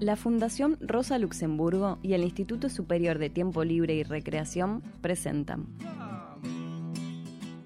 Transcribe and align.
La 0.00 0.14
Fundación 0.16 0.76
Rosa 0.80 1.18
Luxemburgo 1.18 1.98
y 2.02 2.12
el 2.12 2.22
Instituto 2.22 2.68
Superior 2.68 3.18
de 3.18 3.30
Tiempo 3.30 3.64
Libre 3.64 3.94
y 3.94 4.02
Recreación 4.02 4.82
presentan. 5.00 5.66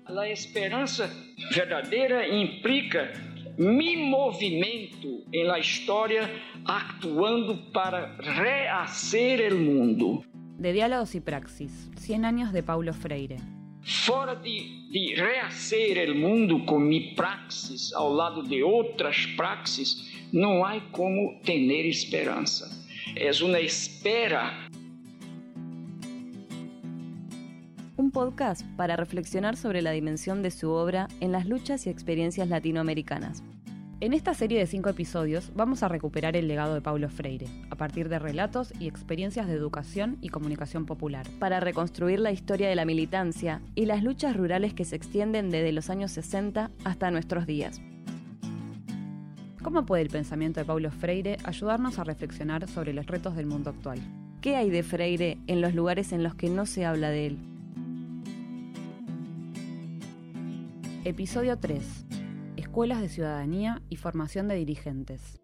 La 0.09 0.29
esperanza 0.29 1.11
verdadera 1.53 2.29
implica 2.29 3.11
mi 3.58 3.97
movimento 3.97 5.08
en 5.33 5.49
la 5.49 5.58
historia 5.58 6.31
actuando 6.65 7.72
para 7.72 8.17
rehacer 8.17 9.40
el 9.40 9.56
mundo. 9.56 10.22
De 10.56 10.72
Diálogos 10.72 11.17
y 11.17 11.21
Praxis, 11.21 11.90
100 11.97 12.24
años 12.24 12.53
de 12.53 12.62
Paulo 12.62 12.94
Freire. 12.94 13.38
Fora 13.83 14.37
de, 14.37 14.87
de 14.92 15.15
rehacer 15.17 15.99
el 15.99 16.15
mundo 16.15 16.65
con 16.65 16.87
mi 16.87 17.15
praxis 17.15 17.92
ao 17.95 18.15
lado 18.15 18.42
de 18.42 18.62
outras 18.62 19.27
praxis, 19.37 20.09
não 20.33 20.65
há 20.65 20.80
como 20.93 21.41
ter 21.45 21.87
esperança. 21.87 22.70
É 23.16 23.30
uma 23.43 23.61
espera. 23.61 24.69
Un 27.97 28.11
podcast 28.11 28.65
para 28.77 28.97
reflexionar 28.97 29.56
sobre 29.56 29.83
la 29.83 29.91
dimensión 29.91 30.43
de 30.43 30.51
su 30.51 30.70
obra 30.70 31.09
en 31.20 31.33
las 31.33 31.47
luchas 31.47 31.87
y 31.87 31.91
experiencias 31.91 32.48
latinoamericanas. 32.48 33.43
En 34.01 34.15
esta 34.15 34.33
serie 34.33 34.59
de 34.59 34.66
cinco 34.66 34.89
episodios 34.89 35.53
vamos 35.55 35.83
a 35.83 35.89
recuperar 35.89 36.34
el 36.34 36.48
legado 36.48 36.73
de 36.73 36.81
Paulo 36.81 37.11
Freire, 37.11 37.47
a 37.69 37.77
partir 37.77 38.09
de 38.09 38.19
relatos 38.19 38.73
y 38.81 38.89
experiencias 38.89 39.47
de 39.47 39.53
educación 39.53 40.17
y 40.23 40.31
comunicación 40.31 40.87
popular. 40.87 41.27
Para 41.39 41.61
reconstruir 41.61 42.20
la 42.20 42.33
historia 42.33 42.70
de 42.70 42.77
la 42.77 42.87
militancia 42.87 43.61
y 43.75 43.84
las 43.84 44.03
luchas 44.03 44.34
rurales 44.34 44.73
que 44.73 44.87
se 44.87 44.97
extienden 44.97 45.51
desde 45.51 45.73
los 45.73 45.91
años 45.91 46.12
60 46.12 46.70
hasta 46.84 47.11
nuestros 47.11 47.47
días. 47.47 47.83
¿Cómo 49.62 49.84
puede 49.84 50.02
el 50.02 50.10
pensamiento 50.10 50.61
de 50.61 50.66
Paulo 50.66 50.91
Freire 50.91 51.36
ayudarnos 51.44 51.98
a 51.98 52.05
reflexionar 52.05 52.66
sobre 52.69 52.92
los 52.92 53.06
retos 53.06 53.36
del 53.36 53.47
mundo 53.47 53.70
actual? 53.70 54.00
¿Qué 54.41 54.56
hay 54.56 54.70
de 54.70 54.83
Freire 54.83 55.39
en 55.47 55.61
los 55.61 55.75
lugares 55.75 56.12
en 56.12 56.22
los 56.22 56.34
que 56.34 56.48
no 56.48 56.66
se 56.66 56.86
habla 56.86 57.11
de 57.11 57.27
él? 57.27 57.39
Episodio 61.05 61.58
3 61.58 62.06
escuelas 62.70 63.00
de 63.00 63.08
ciudadanía 63.08 63.83
y 63.88 63.97
formación 63.97 64.47
de 64.47 64.55
dirigentes. 64.55 65.41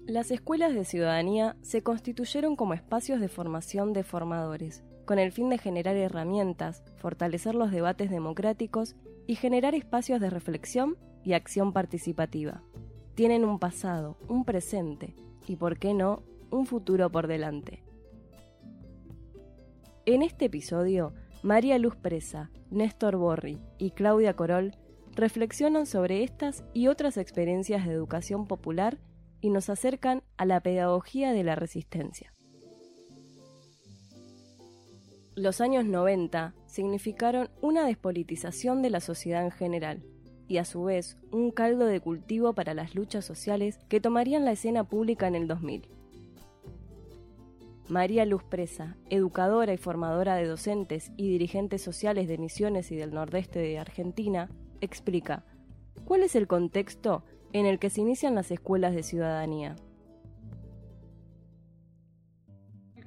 Las 0.00 0.32
escuelas 0.32 0.74
de 0.74 0.84
ciudadanía 0.84 1.56
se 1.62 1.84
constituyeron 1.84 2.56
como 2.56 2.74
espacios 2.74 3.20
de 3.20 3.28
formación 3.28 3.92
de 3.92 4.02
formadores, 4.02 4.82
con 5.10 5.18
el 5.18 5.32
fin 5.32 5.50
de 5.50 5.58
generar 5.58 5.96
herramientas, 5.96 6.84
fortalecer 6.94 7.56
los 7.56 7.72
debates 7.72 8.10
democráticos 8.10 8.94
y 9.26 9.34
generar 9.34 9.74
espacios 9.74 10.20
de 10.20 10.30
reflexión 10.30 10.96
y 11.24 11.32
acción 11.32 11.72
participativa. 11.72 12.62
Tienen 13.16 13.44
un 13.44 13.58
pasado, 13.58 14.18
un 14.28 14.44
presente 14.44 15.16
y, 15.48 15.56
por 15.56 15.80
qué 15.80 15.94
no, 15.94 16.22
un 16.52 16.64
futuro 16.64 17.10
por 17.10 17.26
delante. 17.26 17.82
En 20.06 20.22
este 20.22 20.44
episodio 20.44 21.12
María 21.42 21.76
Luz 21.80 21.96
Presa, 21.96 22.52
Néstor 22.70 23.16
Borri 23.16 23.58
y 23.78 23.90
Claudia 23.90 24.36
Corol 24.36 24.76
reflexionan 25.16 25.86
sobre 25.86 26.22
estas 26.22 26.62
y 26.72 26.86
otras 26.86 27.16
experiencias 27.16 27.84
de 27.84 27.94
educación 27.94 28.46
popular 28.46 29.00
y 29.40 29.50
nos 29.50 29.70
acercan 29.70 30.22
a 30.36 30.44
la 30.44 30.60
pedagogía 30.60 31.32
de 31.32 31.42
la 31.42 31.56
resistencia. 31.56 32.32
Los 35.36 35.60
años 35.60 35.84
90 35.84 36.54
significaron 36.66 37.50
una 37.60 37.86
despolitización 37.86 38.82
de 38.82 38.90
la 38.90 39.00
sociedad 39.00 39.44
en 39.44 39.52
general 39.52 40.02
y 40.48 40.56
a 40.56 40.64
su 40.64 40.82
vez 40.82 41.18
un 41.30 41.52
caldo 41.52 41.86
de 41.86 42.00
cultivo 42.00 42.52
para 42.52 42.74
las 42.74 42.96
luchas 42.96 43.24
sociales 43.24 43.78
que 43.88 44.00
tomarían 44.00 44.44
la 44.44 44.52
escena 44.52 44.82
pública 44.82 45.28
en 45.28 45.36
el 45.36 45.46
2000. 45.46 45.88
María 47.88 48.24
Luz 48.24 48.42
Presa, 48.42 48.96
educadora 49.08 49.72
y 49.72 49.76
formadora 49.76 50.34
de 50.34 50.46
docentes 50.46 51.12
y 51.16 51.28
dirigentes 51.28 51.82
sociales 51.82 52.26
de 52.26 52.38
Misiones 52.38 52.90
y 52.90 52.96
del 52.96 53.14
Nordeste 53.14 53.60
de 53.60 53.78
Argentina, 53.78 54.48
explica 54.80 55.44
cuál 56.04 56.24
es 56.24 56.34
el 56.34 56.48
contexto 56.48 57.24
en 57.52 57.66
el 57.66 57.78
que 57.78 57.90
se 57.90 58.00
inician 58.00 58.34
las 58.34 58.50
escuelas 58.50 58.94
de 58.94 59.04
ciudadanía. 59.04 59.76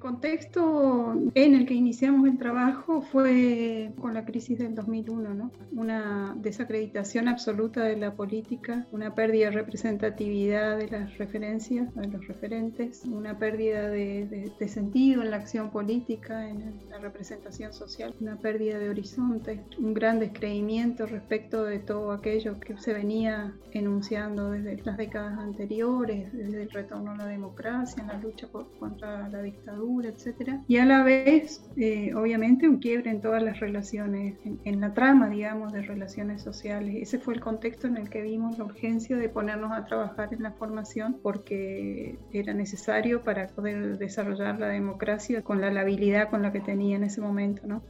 Contexto 0.03 1.15
en 1.33 1.55
el 1.55 1.65
que 1.65 1.73
iniciamos 1.73 2.27
el 2.27 2.37
trabajo 2.37 3.01
fue 3.01 3.93
con 4.01 4.13
la 4.13 4.25
crisis 4.25 4.59
del 4.59 4.75
2001, 4.75 5.33
¿no? 5.33 5.51
Una 5.71 6.35
desacreditación 6.37 7.29
absoluta 7.29 7.85
de 7.85 7.95
la 7.95 8.13
política, 8.13 8.85
una 8.91 9.15
pérdida 9.15 9.45
de 9.45 9.51
representatividad 9.51 10.77
de 10.77 10.89
las 10.89 11.17
referencias, 11.17 11.95
de 11.95 12.07
los 12.09 12.27
referentes, 12.27 13.03
una 13.05 13.39
pérdida 13.39 13.87
de, 13.89 14.51
sentido 14.67 15.21
en 15.21 15.31
la 15.31 15.37
acción 15.37 15.71
política, 15.71 16.49
en 16.49 16.81
la 16.89 16.97
representación 16.97 17.71
social, 17.71 18.13
una 18.19 18.35
pérdida 18.35 18.79
de 18.79 18.89
horizonte, 18.89 19.63
un 19.77 19.93
gran 19.93 20.19
descreimiento 20.19 21.05
respecto 21.05 21.63
de 21.63 21.79
todo 21.79 22.11
aquello 22.11 22.59
que 22.59 22.77
se 22.77 22.93
venía 22.93 23.53
enunciando 23.71 24.51
desde 24.51 24.81
las 24.83 24.97
décadas 24.97 25.39
anteriores, 25.39 26.33
desde 26.33 26.63
el 26.63 26.71
retorno 26.71 27.11
a 27.11 27.17
la 27.17 27.25
democracia, 27.27 28.01
en 28.01 28.07
la 28.07 28.17
lucha 28.17 28.47
contra 28.79 29.29
la 29.29 29.41
dictadura 29.41 29.92
etcétera, 30.01 30.61
y 30.67 30.77
a 30.77 30.85
la 30.85 31.03
vez, 31.03 31.63
eh, 31.77 32.13
obviamente, 32.15 32.67
un 32.67 32.77
quiebre 32.77 33.11
en 33.11 33.21
todas 33.21 33.43
las 33.43 33.59
relaciones, 33.59 34.35
en, 34.63 34.81
la 34.81 34.93
trama, 34.93 35.29
digamos, 35.29 35.71
de 35.71 35.81
relaciones 35.81 36.41
sociales. 36.41 36.95
Ese 37.01 37.19
fue 37.19 37.35
el 37.35 37.39
contexto 37.39 37.87
en 37.87 37.97
el 37.97 38.09
que 38.09 38.21
vimos 38.21 38.57
la 38.57 38.65
urgencia 38.65 39.15
de 39.15 39.29
ponernos 39.29 39.71
a 39.71 39.85
trabajar 39.85 40.33
en 40.33 40.43
la 40.43 40.51
formación 40.51 41.19
porque 41.21 42.17
era 42.31 42.53
necesario 42.53 43.23
para 43.23 43.47
poder 43.47 43.97
desarrollar 43.97 44.59
la 44.59 44.67
democracia 44.67 45.41
con 45.43 45.61
la 45.61 45.71
labilidad 45.71 46.29
con 46.29 46.41
la 46.41 46.51
que 46.51 46.59
tenía 46.59 46.95
en 46.95 47.03
ese 47.03 47.21
momento, 47.21 47.67
¿no? 47.67 47.83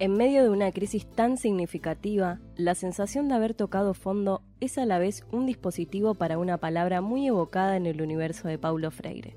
En 0.00 0.16
medio 0.16 0.42
de 0.42 0.48
una 0.48 0.72
crisis 0.72 1.06
tan 1.06 1.36
significativa, 1.36 2.40
la 2.56 2.74
sensación 2.74 3.28
de 3.28 3.34
haber 3.34 3.52
tocado 3.52 3.92
fondo 3.92 4.40
es 4.58 4.78
a 4.78 4.86
la 4.86 4.98
vez 4.98 5.26
un 5.30 5.44
dispositivo 5.44 6.14
para 6.14 6.38
una 6.38 6.56
palabra 6.56 7.02
muy 7.02 7.26
evocada 7.26 7.76
en 7.76 7.84
el 7.84 8.00
universo 8.00 8.48
de 8.48 8.56
Paulo 8.56 8.90
Freire, 8.90 9.36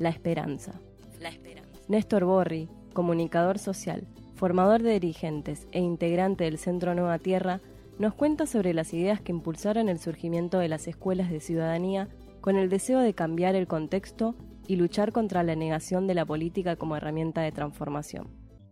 la 0.00 0.08
esperanza. 0.08 0.80
La 1.20 1.28
esperanza. 1.30 1.68
Néstor 1.88 2.24
Borri, 2.24 2.68
comunicador 2.92 3.58
social, 3.58 4.06
formador 4.36 4.82
de 4.82 4.92
dirigentes 4.92 5.66
e 5.72 5.80
integrante 5.80 6.44
del 6.44 6.58
Centro 6.58 6.94
Nueva 6.94 7.18
Tierra, 7.18 7.60
nos 7.98 8.14
cuenta 8.14 8.46
sobre 8.46 8.74
las 8.74 8.94
ideas 8.94 9.20
que 9.20 9.32
impulsaron 9.32 9.88
el 9.88 9.98
surgimiento 9.98 10.58
de 10.58 10.68
las 10.68 10.86
escuelas 10.86 11.30
de 11.30 11.40
ciudadanía 11.40 12.08
con 12.40 12.56
el 12.56 12.68
deseo 12.68 13.00
de 13.00 13.14
cambiar 13.14 13.56
el 13.56 13.66
contexto 13.66 14.36
y 14.68 14.76
luchar 14.76 15.12
contra 15.12 15.42
la 15.42 15.56
negación 15.56 16.06
de 16.06 16.14
la 16.14 16.24
política 16.24 16.76
como 16.76 16.96
herramienta 16.96 17.40
de 17.40 17.52
transformación. 17.52 18.28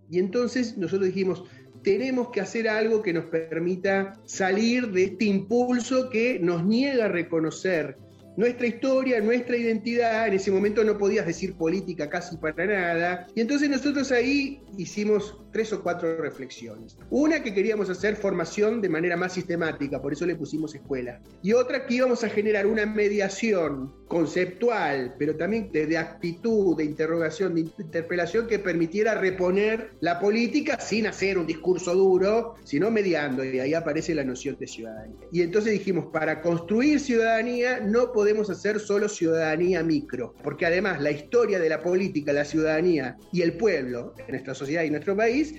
Y 0.08 0.20
entonces 0.20 0.78
nosotros 0.78 1.08
dijimos, 1.08 1.42
tenemos 1.82 2.28
que 2.28 2.40
hacer 2.40 2.68
algo 2.68 3.02
que 3.02 3.12
nos 3.12 3.24
permita 3.24 4.20
salir 4.24 4.92
de 4.92 5.04
este 5.04 5.24
impulso 5.24 6.10
que 6.10 6.38
nos 6.38 6.64
niega 6.64 7.06
a 7.06 7.08
reconocer 7.08 7.98
nuestra 8.36 8.66
historia, 8.66 9.20
nuestra 9.20 9.56
identidad. 9.56 10.28
En 10.28 10.34
ese 10.34 10.50
momento 10.50 10.84
no 10.84 10.98
podías 10.98 11.26
decir 11.26 11.54
política 11.54 12.08
casi 12.08 12.36
para 12.36 12.66
nada. 12.66 13.26
Y 13.34 13.40
entonces 13.40 13.68
nosotros 13.68 14.12
ahí 14.12 14.62
hicimos 14.76 15.38
tres 15.52 15.72
o 15.72 15.82
cuatro 15.82 16.16
reflexiones. 16.18 16.96
Una 17.10 17.42
que 17.42 17.54
queríamos 17.54 17.88
hacer 17.90 18.16
formación 18.16 18.80
de 18.80 18.88
manera 18.88 19.16
más 19.16 19.32
sistemática, 19.32 20.00
por 20.00 20.12
eso 20.12 20.26
le 20.26 20.36
pusimos 20.36 20.74
escuela. 20.74 21.20
Y 21.42 21.52
otra 21.52 21.86
que 21.86 21.94
íbamos 21.94 22.24
a 22.24 22.28
generar 22.28 22.66
una 22.66 22.86
mediación 22.86 23.94
conceptual, 24.08 25.14
pero 25.18 25.36
también 25.36 25.70
de, 25.72 25.98
actitud, 25.98 26.76
de 26.76 26.84
interrogación, 26.84 27.54
de 27.54 27.62
interpelación 27.62 28.46
que 28.46 28.58
permitiera 28.58 29.14
reponer 29.14 29.90
la 30.00 30.20
política 30.20 30.78
sin 30.80 31.06
hacer 31.06 31.38
un 31.38 31.46
discurso 31.46 31.94
duro, 31.94 32.54
sino 32.64 32.90
mediando. 32.90 33.44
Y 33.44 33.58
ahí 33.58 33.74
aparece 33.74 34.14
la 34.14 34.24
noción 34.24 34.56
de 34.58 34.66
ciudadanía. 34.66 35.16
Y 35.32 35.42
entonces 35.42 35.72
dijimos, 35.72 36.06
para 36.12 36.40
construir 36.40 37.00
ciudadanía 37.00 37.80
no 37.80 38.12
podemos 38.12 38.48
hacer 38.48 38.78
solo 38.78 39.08
ciudadanía 39.08 39.82
micro, 39.82 40.34
porque 40.42 40.66
además 40.66 41.00
la 41.00 41.10
historia 41.10 41.58
de 41.58 41.68
la 41.68 41.82
política, 41.82 42.32
la 42.32 42.44
ciudadanía 42.44 43.16
y 43.32 43.42
el 43.42 43.56
pueblo 43.56 44.14
en 44.18 44.26
nuestra 44.28 44.54
sociedad 44.54 44.84
y 44.84 44.90
nuestro 44.90 45.16
país 45.16 45.54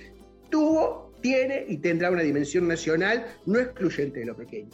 tuvo, 0.50 1.12
tiene 1.20 1.66
y 1.68 1.78
tendrá 1.78 2.10
una 2.10 2.22
dimensión 2.22 2.66
nacional 2.66 3.26
no 3.44 3.58
excluyente 3.58 4.20
de 4.20 4.26
lo 4.26 4.36
pequeño. 4.36 4.70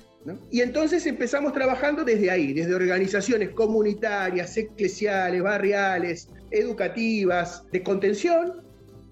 Y 0.51 0.61
entonces 0.61 1.05
empezamos 1.07 1.53
trabajando 1.53 2.05
desde 2.05 2.31
ahí, 2.31 2.53
desde 2.53 2.75
organizaciones 2.75 3.51
comunitarias, 3.51 4.57
eclesiales, 4.57 5.43
barriales, 5.43 6.29
educativas, 6.51 7.65
de 7.71 7.83
contención, 7.83 8.63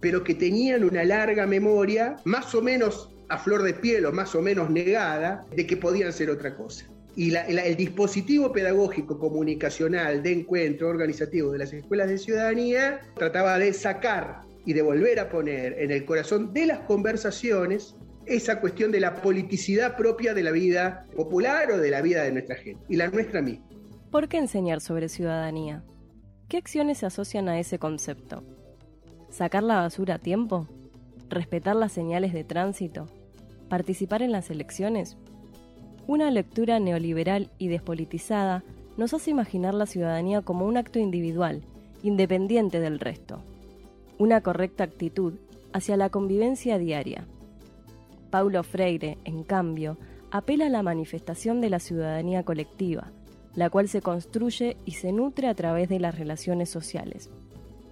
pero 0.00 0.24
que 0.24 0.34
tenían 0.34 0.84
una 0.84 1.04
larga 1.04 1.46
memoria, 1.46 2.16
más 2.24 2.54
o 2.54 2.62
menos 2.62 3.10
a 3.28 3.38
flor 3.38 3.62
de 3.62 3.74
piel 3.74 4.06
o 4.06 4.12
más 4.12 4.34
o 4.34 4.42
menos 4.42 4.70
negada, 4.70 5.46
de 5.54 5.66
que 5.66 5.76
podían 5.76 6.12
ser 6.12 6.30
otra 6.30 6.54
cosa. 6.54 6.86
Y 7.14 7.34
el 7.34 7.76
dispositivo 7.76 8.52
pedagógico, 8.52 9.18
comunicacional, 9.18 10.22
de 10.22 10.32
encuentro 10.32 10.88
organizativo 10.88 11.52
de 11.52 11.58
las 11.58 11.72
escuelas 11.72 12.08
de 12.08 12.16
ciudadanía 12.16 13.00
trataba 13.16 13.58
de 13.58 13.72
sacar 13.74 14.40
y 14.64 14.72
de 14.72 14.80
volver 14.80 15.20
a 15.20 15.28
poner 15.28 15.74
en 15.78 15.90
el 15.90 16.04
corazón 16.06 16.54
de 16.54 16.66
las 16.66 16.80
conversaciones 16.80 17.96
esa 18.26 18.60
cuestión 18.60 18.92
de 18.92 19.00
la 19.00 19.16
politicidad 19.16 19.96
propia 19.96 20.34
de 20.34 20.42
la 20.42 20.50
vida 20.50 21.06
popular 21.16 21.70
o 21.72 21.78
de 21.78 21.90
la 21.90 22.02
vida 22.02 22.22
de 22.22 22.32
nuestra 22.32 22.56
gente, 22.56 22.84
y 22.88 22.96
la 22.96 23.08
nuestra 23.08 23.42
misma. 23.42 23.64
¿Por 24.10 24.28
qué 24.28 24.38
enseñar 24.38 24.80
sobre 24.80 25.08
ciudadanía? 25.08 25.84
¿Qué 26.48 26.58
acciones 26.58 26.98
se 26.98 27.06
asocian 27.06 27.48
a 27.48 27.58
ese 27.58 27.78
concepto? 27.78 28.44
¿Sacar 29.30 29.62
la 29.62 29.76
basura 29.76 30.16
a 30.16 30.18
tiempo? 30.18 30.68
¿Respetar 31.30 31.76
las 31.76 31.92
señales 31.92 32.34
de 32.34 32.44
tránsito? 32.44 33.06
¿Participar 33.70 34.20
en 34.20 34.32
las 34.32 34.50
elecciones? 34.50 35.16
Una 36.06 36.30
lectura 36.30 36.78
neoliberal 36.78 37.50
y 37.56 37.68
despolitizada 37.68 38.62
nos 38.98 39.14
hace 39.14 39.30
imaginar 39.30 39.72
la 39.72 39.86
ciudadanía 39.86 40.42
como 40.42 40.66
un 40.66 40.76
acto 40.76 40.98
individual, 40.98 41.62
independiente 42.02 42.80
del 42.80 43.00
resto. 43.00 43.42
Una 44.18 44.42
correcta 44.42 44.84
actitud 44.84 45.34
hacia 45.72 45.96
la 45.96 46.10
convivencia 46.10 46.76
diaria. 46.76 47.26
Paulo 48.32 48.62
Freire, 48.62 49.18
en 49.24 49.44
cambio, 49.44 49.98
apela 50.30 50.64
a 50.64 50.70
la 50.70 50.82
manifestación 50.82 51.60
de 51.60 51.68
la 51.68 51.78
ciudadanía 51.78 52.44
colectiva, 52.44 53.12
la 53.54 53.68
cual 53.68 53.88
se 53.88 54.00
construye 54.00 54.78
y 54.86 54.92
se 54.92 55.12
nutre 55.12 55.48
a 55.48 55.54
través 55.54 55.90
de 55.90 56.00
las 56.00 56.18
relaciones 56.18 56.70
sociales, 56.70 57.30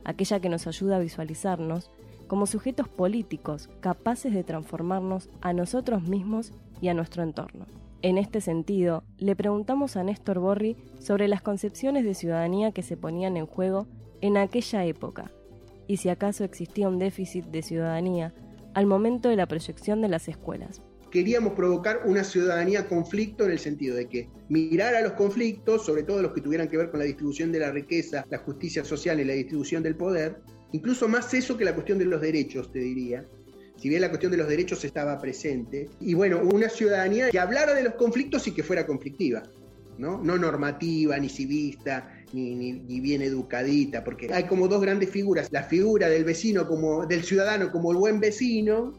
aquella 0.03 0.41
que 0.41 0.49
nos 0.49 0.67
ayuda 0.67 0.97
a 0.97 1.01
visualizarnos 1.01 1.91
como 2.27 2.47
sujetos 2.47 2.89
políticos 2.89 3.69
capaces 3.81 4.33
de 4.33 4.43
transformarnos 4.43 5.29
a 5.43 5.53
nosotros 5.53 6.05
mismos 6.05 6.53
y 6.81 6.89
a 6.89 6.95
nuestro 6.95 7.23
entorno. 7.23 7.67
En 8.01 8.17
este 8.17 8.41
sentido, 8.41 9.05
le 9.19 9.37
preguntamos 9.37 9.99
a 9.99 10.05
Néstor 10.05 10.39
Borri 10.39 10.79
sobre 11.01 11.29
las 11.29 11.43
concepciones 11.43 12.03
de 12.07 12.15
ciudadanía 12.15 12.73
que 12.73 12.83
se 12.83 12.97
ponían 12.97 13.37
en 13.37 13.45
juego 13.45 13.89
en 14.23 14.39
aquella 14.39 14.87
época 14.87 15.31
y 15.87 15.99
si 15.99 16.09
acaso 16.09 16.45
existía 16.45 16.89
un 16.89 16.99
déficit 16.99 17.45
de 17.45 17.61
ciudadanía 17.61 18.33
al 18.75 18.87
momento 18.87 19.29
de 19.29 19.37
la 19.37 19.47
proyección 19.47 20.01
de 20.01 20.09
las 20.09 20.29
escuelas. 20.29 20.83
Queríamos 21.11 21.55
provocar 21.55 22.03
una 22.05 22.23
ciudadanía 22.23 22.87
conflicto 22.87 23.45
en 23.45 23.51
el 23.51 23.59
sentido 23.59 23.97
de 23.97 24.07
que 24.07 24.29
mirar 24.49 24.95
a 24.95 25.01
los 25.01 25.13
conflictos, 25.15 25.85
sobre 25.85 26.05
todo 26.05 26.23
los 26.23 26.33
que 26.33 26.41
tuvieran 26.41 26.69
que 26.69 26.77
ver 26.77 26.91
con 26.91 27.01
la 27.01 27.07
distribución 27.07 27.51
de 27.51 27.59
la 27.59 27.73
riqueza, 27.73 28.25
la 28.31 28.39
justicia 28.39 28.85
social 28.85 29.19
y 29.19 29.25
la 29.25 29.33
distribución 29.33 29.83
del 29.83 29.97
poder, 29.97 30.41
incluso 30.71 31.09
más 31.09 31.35
eso 31.35 31.57
que 31.57 31.65
la 31.65 31.75
cuestión 31.75 31.99
de 31.99 32.05
los 32.05 32.21
derechos, 32.21 32.71
te 32.71 32.79
diría, 32.79 33.27
si 33.77 33.89
bien 33.89 34.03
la 34.03 34.09
cuestión 34.09 34.31
de 34.31 34.39
los 34.39 34.49
derechos 34.49 34.85
estaba 34.85 35.19
presente, 35.19 35.89
y 36.01 36.15
bueno, 36.15 36.41
una 36.53 36.69
ciudadanía 36.69 37.31
que 37.31 37.39
hablara 37.39 37.75
de 37.75 37.83
los 37.83 37.95
conflictos 37.95 38.47
y 38.47 38.53
que 38.53 38.63
fuera 38.63 38.87
conflictiva, 38.87 39.43
¿no? 40.01 40.19
No 40.19 40.39
normativa, 40.39 41.19
ni 41.19 41.29
civista, 41.29 42.11
ni, 42.33 43.01
bien 43.01 43.23
educadita, 43.23 44.03
porque 44.03 44.33
hay 44.33 44.45
como 44.45 44.67
dos 44.67 44.81
grandes 44.81 45.11
figuras, 45.11 45.49
la 45.53 45.63
figura 45.63 46.09
del 46.09 46.25
vecino 46.25 46.67
como, 46.67 47.07
del 47.07 47.23
ciudadano 47.23 47.71
como 47.71 47.93
el 47.93 47.99
buen 47.99 48.19
vecino, 48.19 48.93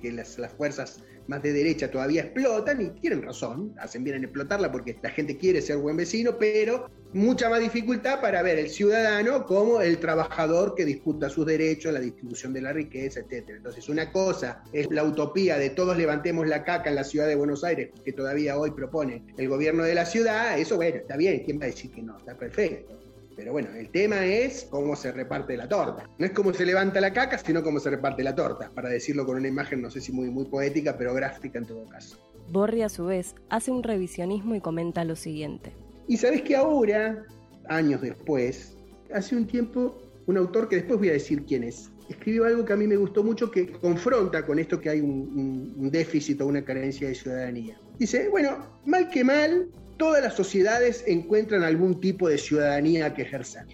que 0.00 0.12
las, 0.12 0.38
las 0.38 0.52
fuerzas 0.52 1.02
más 1.26 1.42
de 1.42 1.52
derecha 1.52 1.90
todavía 1.90 2.22
explotan 2.22 2.80
y 2.80 2.90
tienen 3.00 3.22
razón, 3.22 3.74
hacen 3.78 4.04
bien 4.04 4.16
en 4.16 4.24
explotarla 4.24 4.70
porque 4.70 4.96
la 5.02 5.10
gente 5.10 5.36
quiere 5.36 5.60
ser 5.62 5.78
buen 5.78 5.96
vecino, 5.96 6.36
pero 6.38 6.88
mucha 7.12 7.48
más 7.50 7.60
dificultad 7.60 8.20
para 8.20 8.42
ver 8.42 8.58
el 8.58 8.70
ciudadano 8.70 9.44
como 9.44 9.80
el 9.80 9.98
trabajador 9.98 10.74
que 10.74 10.84
disputa 10.84 11.28
sus 11.28 11.46
derechos, 11.46 11.92
la 11.92 12.00
distribución 12.00 12.52
de 12.52 12.62
la 12.62 12.72
riqueza, 12.72 13.20
etc. 13.20 13.50
Entonces, 13.56 13.88
una 13.88 14.10
cosa 14.10 14.62
es 14.72 14.88
la 14.90 15.04
utopía 15.04 15.58
de 15.58 15.70
todos 15.70 15.96
levantemos 15.96 16.46
la 16.46 16.64
caca 16.64 16.90
en 16.90 16.96
la 16.96 17.04
ciudad 17.04 17.26
de 17.26 17.34
Buenos 17.34 17.64
Aires, 17.64 17.90
que 18.04 18.12
todavía 18.12 18.56
hoy 18.56 18.70
propone 18.70 19.24
el 19.36 19.48
gobierno 19.48 19.84
de 19.84 19.94
la 19.94 20.06
ciudad, 20.06 20.58
eso 20.58 20.76
bueno, 20.76 20.96
está 20.96 21.16
bien, 21.16 21.42
¿quién 21.44 21.60
va 21.60 21.64
a 21.64 21.66
decir 21.66 21.90
que 21.90 22.02
no? 22.02 22.16
Está 22.18 22.36
perfecto. 22.36 23.01
Pero 23.36 23.52
bueno, 23.52 23.70
el 23.74 23.90
tema 23.90 24.24
es 24.24 24.66
cómo 24.70 24.94
se 24.96 25.12
reparte 25.12 25.56
la 25.56 25.68
torta. 25.68 26.08
No 26.18 26.26
es 26.26 26.32
cómo 26.32 26.52
se 26.52 26.66
levanta 26.66 27.00
la 27.00 27.12
caca, 27.12 27.38
sino 27.38 27.62
cómo 27.62 27.80
se 27.80 27.90
reparte 27.90 28.22
la 28.22 28.34
torta, 28.34 28.70
para 28.74 28.88
decirlo 28.88 29.24
con 29.24 29.36
una 29.36 29.48
imagen, 29.48 29.82
no 29.82 29.90
sé 29.90 30.00
si 30.00 30.12
muy, 30.12 30.30
muy 30.30 30.44
poética, 30.44 30.96
pero 30.96 31.14
gráfica 31.14 31.58
en 31.58 31.66
todo 31.66 31.86
caso. 31.86 32.18
Borri, 32.48 32.82
a 32.82 32.88
su 32.88 33.06
vez, 33.06 33.34
hace 33.48 33.70
un 33.70 33.82
revisionismo 33.82 34.54
y 34.54 34.60
comenta 34.60 35.04
lo 35.04 35.16
siguiente. 35.16 35.72
Y 36.08 36.16
sabes 36.16 36.42
que 36.42 36.56
ahora, 36.56 37.24
años 37.68 38.02
después, 38.02 38.76
hace 39.14 39.36
un 39.36 39.46
tiempo, 39.46 39.96
un 40.26 40.36
autor 40.36 40.68
que 40.68 40.76
después 40.76 40.98
voy 40.98 41.08
a 41.08 41.12
decir 41.12 41.44
quién 41.44 41.64
es, 41.64 41.90
escribió 42.08 42.44
algo 42.44 42.64
que 42.64 42.72
a 42.72 42.76
mí 42.76 42.86
me 42.86 42.96
gustó 42.96 43.22
mucho 43.22 43.50
que 43.50 43.72
confronta 43.72 44.44
con 44.44 44.58
esto 44.58 44.80
que 44.80 44.90
hay 44.90 45.00
un, 45.00 45.74
un 45.76 45.90
déficit 45.90 46.40
o 46.40 46.46
una 46.46 46.64
carencia 46.64 47.08
de 47.08 47.14
ciudadanía. 47.14 47.78
Dice, 47.98 48.28
bueno, 48.28 48.66
mal 48.84 49.08
que 49.08 49.24
mal, 49.24 49.68
todas 50.02 50.20
las 50.20 50.34
sociedades 50.34 51.04
encuentran 51.06 51.62
algún 51.62 52.00
tipo 52.00 52.28
de 52.28 52.36
ciudadanía 52.36 53.14
que 53.14 53.22
ejercer. 53.22 53.66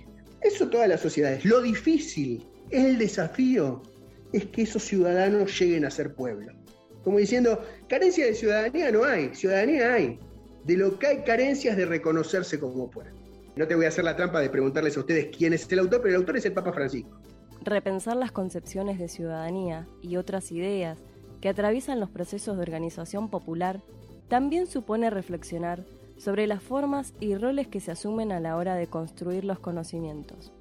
Eso 0.43 0.69
todas 0.69 0.87
las 0.87 1.01
sociedades. 1.01 1.43
Lo 1.47 1.63
difícil, 1.63 2.47
el 2.69 2.99
desafío, 2.99 3.83
es 4.35 4.45
que 4.45 4.61
esos 4.61 4.83
ciudadanos 4.83 5.59
lleguen 5.59 5.87
a 5.87 5.91
ser 5.91 6.15
pueblo. 6.15 6.53
Como 7.03 7.17
diciendo, 7.17 7.65
carencia 7.89 8.27
de 8.27 8.35
ciudadanía 8.35 8.93
no 8.93 9.05
hay, 9.05 9.35
ciudadanía 9.35 9.95
hay. 9.95 10.19
De 10.65 10.77
lo 10.77 10.99
que 10.99 11.07
hay 11.07 11.23
carencias 11.23 11.79
de 11.79 11.87
reconocerse 11.87 12.61
como 12.61 12.91
pueblo. 12.91 13.17
No 13.57 13.67
te 13.67 13.75
voy 13.75 13.87
a 13.87 13.89
hacer 13.89 14.05
la 14.05 14.15
trampa 14.15 14.41
de 14.41 14.51
preguntarles 14.51 14.99
a 14.99 15.01
ustedes 15.01 15.35
quién 15.35 15.55
es 15.55 15.67
el 15.73 15.79
autor, 15.79 16.03
pero 16.03 16.11
el 16.11 16.21
autor 16.21 16.37
es 16.37 16.45
el 16.45 16.53
Papa 16.53 16.75
Francisco. 16.75 17.19
Repensar 17.65 18.19
las 18.19 18.33
concepciones 18.33 18.99
de 18.99 19.09
ciudadanía 19.09 19.89
y 20.03 20.17
otras 20.19 20.53
ideas 20.53 20.99
que 21.41 21.49
atraviesan 21.49 22.01
los 22.01 22.11
procesos 22.11 22.57
de 22.57 22.63
organización 22.65 23.31
popular 23.31 23.81
también 24.29 24.67
supone 24.67 25.09
reflexionar 25.09 25.87
sobre 26.19 26.47
las 26.47 26.63
formas 26.63 27.15
y 27.21 27.37
roles 27.37 27.69
que 27.69 27.81
se 27.81 27.93
asumen 27.93 28.33
a 28.33 28.41
la 28.41 28.57
hora 28.57 28.75
de 28.75 28.87
construir 28.87 29.45
los 29.45 29.59
conocimientos. 29.59 30.53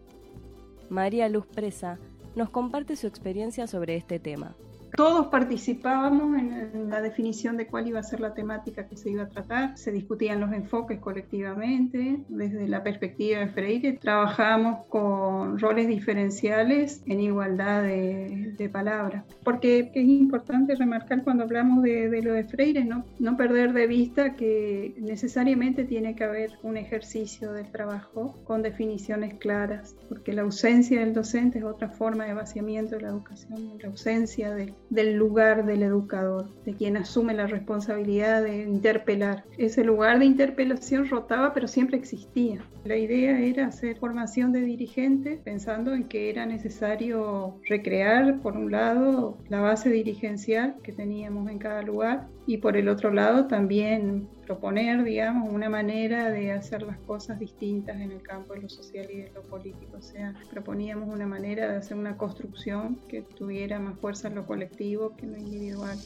María 0.89 1.27
Luz 1.27 1.45
Presa 1.45 1.99
nos 2.35 2.49
comparte 2.49 2.95
su 2.95 3.07
experiencia 3.07 3.67
sobre 3.67 3.95
este 3.95 4.19
tema 4.19 4.55
todos 4.97 5.27
participábamos 5.27 6.35
en, 6.39 6.89
la 6.89 7.01
definición 7.01 7.55
de 7.55 7.67
cuál 7.67 7.87
iba 7.87 7.99
a 7.99 8.03
ser 8.03 8.19
la 8.19 8.33
temática 8.33 8.87
que 8.87 8.97
se 8.97 9.11
iba 9.11 9.23
a 9.23 9.29
tratar, 9.29 9.77
se 9.77 9.91
discutían 9.91 10.39
los 10.39 10.51
enfoques 10.51 10.99
colectivamente, 10.99 12.19
desde 12.27 12.67
la 12.67 12.81
perspectiva 12.81 13.39
de 13.39 13.47
Freire 13.49 13.93
trabajábamos 14.01 14.87
con 14.87 15.59
roles 15.59 15.87
diferenciales 15.87 17.03
en 17.05 17.21
igualdad 17.21 17.83
de, 17.83 18.69
palabras, 18.73 19.23
porque 19.43 19.91
es 19.93 20.07
importante 20.07 20.75
remarcar 20.75 21.23
cuando 21.23 21.43
hablamos 21.43 21.83
de, 21.83 22.21
lo 22.21 22.33
de 22.33 22.43
Freire, 22.43 22.83
¿no? 22.83 23.05
no 23.19 23.37
perder 23.37 23.71
de 23.73 23.87
vista 23.87 24.33
que 24.33 24.95
necesariamente 24.97 25.85
tiene 25.85 26.15
que 26.15 26.23
haber 26.23 26.51
un 26.63 26.75
ejercicio 26.75 27.53
del 27.53 27.71
trabajo 27.71 28.35
con 28.45 28.63
definiciones 28.63 29.35
claras, 29.35 29.95
porque 30.09 30.33
la 30.33 30.41
ausencia 30.41 30.99
del 30.99 31.13
docente 31.13 31.59
es 31.59 31.65
otra 31.65 31.89
forma 31.89 32.25
de 32.25 32.33
vaciamiento 32.33 32.95
de 32.95 33.03
la 33.03 33.09
educación, 33.09 33.77
la 33.79 33.89
ausencia 33.89 34.53
del 34.53 34.73
del 34.89 35.15
lugar 35.15 35.65
del 35.65 35.83
educador, 35.83 36.47
de 36.65 36.73
quien 36.73 36.97
asume 36.97 37.33
la 37.33 37.47
responsabilidad 37.47 38.43
de 38.43 38.63
interpelar. 38.63 39.43
Ese 39.57 39.83
lugar 39.83 40.19
de 40.19 40.25
interpelación 40.25 41.09
rotaba, 41.09 41.53
pero 41.53 41.67
siempre 41.67 41.97
existía. 41.97 42.61
La 42.85 42.95
idea 42.95 43.39
era 43.39 43.67
hacer 43.67 43.97
formación 43.97 44.51
de 44.51 44.61
dirigentes 44.61 45.39
pensando 45.43 45.93
en 45.93 46.05
que 46.05 46.29
era 46.29 46.45
necesario 46.45 47.59
recrear, 47.67 48.39
por 48.39 48.55
un 48.55 48.71
lado, 48.71 49.37
la 49.49 49.61
base 49.61 49.89
dirigencial 49.89 50.75
que 50.83 50.93
teníamos 50.93 51.49
en 51.49 51.59
cada 51.59 51.81
lugar 51.81 52.27
y 52.45 52.57
por 52.57 52.77
el 52.77 52.87
otro 52.87 53.11
lado 53.11 53.47
también 53.47 54.27
proponer, 54.47 55.03
digamos, 55.03 55.53
una 55.53 55.67
manera 55.69 56.31
de 56.31 56.53
hacer 56.53 56.81
las 56.83 56.97
cosas 56.99 57.37
distintas 57.37 57.97
en 57.97 58.13
el 58.13 58.21
campo 58.21 58.53
de 58.53 58.61
lo 58.61 58.69
social 58.69 59.05
y 59.11 59.23
de 59.23 59.31
lo 59.31 59.41
político. 59.41 59.97
O 59.97 60.01
sea, 60.01 60.33
proponíamos 60.49 61.13
una 61.13 61.27
manera 61.27 61.69
de 61.69 61.75
hacer 61.75 61.97
una 61.97 62.17
construcción 62.17 62.95
que 63.09 63.23
tuviera 63.23 63.77
más 63.77 63.99
fuerza 63.99 64.29
en 64.29 64.35
lo 64.35 64.47
colectivo 64.47 65.17
que 65.17 65.25
en 65.25 65.33
lo 65.33 65.37
individual. 65.37 65.99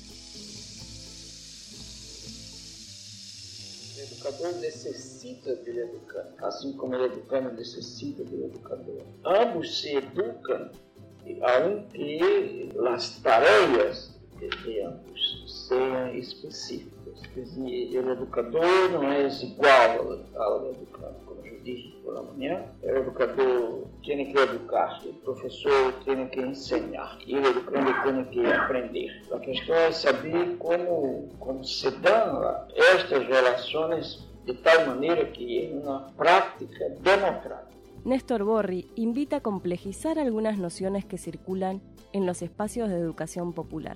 El 3.96 4.08
educador 4.08 4.60
necesita 4.60 5.54
del 5.54 5.78
educador, 5.78 6.34
así 6.44 6.76
como 6.76 6.96
el 6.96 7.12
educador 7.12 7.54
necesita 7.54 8.24
del 8.24 8.46
educador. 8.46 9.04
Ambos 9.24 9.82
se 9.82 10.00
educan, 10.00 10.72
aunque 11.44 12.74
las 12.76 13.22
tareas 13.22 14.20
de 14.40 14.84
ambos 14.84 15.68
sean 15.70 16.16
específicas. 16.16 17.01
O 17.36 18.12
educador 18.12 18.90
não 18.92 19.04
é 19.04 19.28
igual 19.28 20.22
ao 20.36 20.72
educador, 20.72 21.14
como 21.26 21.46
eu 21.46 21.60
disse 21.64 21.90
pela 22.04 22.24
manhã. 22.24 22.64
O 22.84 22.90
educador 22.90 23.88
tem 24.06 24.32
que 24.32 24.38
educar, 24.38 25.02
o 25.06 25.14
professor 25.14 25.94
tem 26.04 26.28
que 26.28 26.42
ensinar, 26.42 27.18
e 27.26 27.36
o 27.36 27.46
educador 27.46 28.04
tem 28.04 28.26
que 28.26 28.46
aprender. 28.46 29.22
A 29.32 29.40
questão 29.40 29.76
é 29.76 29.92
saber 29.92 30.58
como, 30.58 31.30
como 31.40 31.64
se 31.64 31.90
dão 31.92 32.66
estas 32.76 33.26
relações 33.28 34.28
de 34.46 34.54
tal 34.56 34.88
maneira 34.88 35.26
que 35.26 35.68
é 35.68 35.74
uma 35.74 36.12
prática 36.18 36.90
democrática. 37.02 37.72
Néstor 38.04 38.44
Borri 38.44 38.90
invita 38.96 39.38
a 39.38 39.42
complejizar 39.42 40.18
algunas 40.18 40.58
nociones 40.58 41.06
que 41.06 41.20
circulan 41.20 41.82
en 42.14 42.26
los 42.26 42.42
espacios 42.42 42.90
de 42.90 42.98
educación 42.98 43.54
popular. 43.54 43.96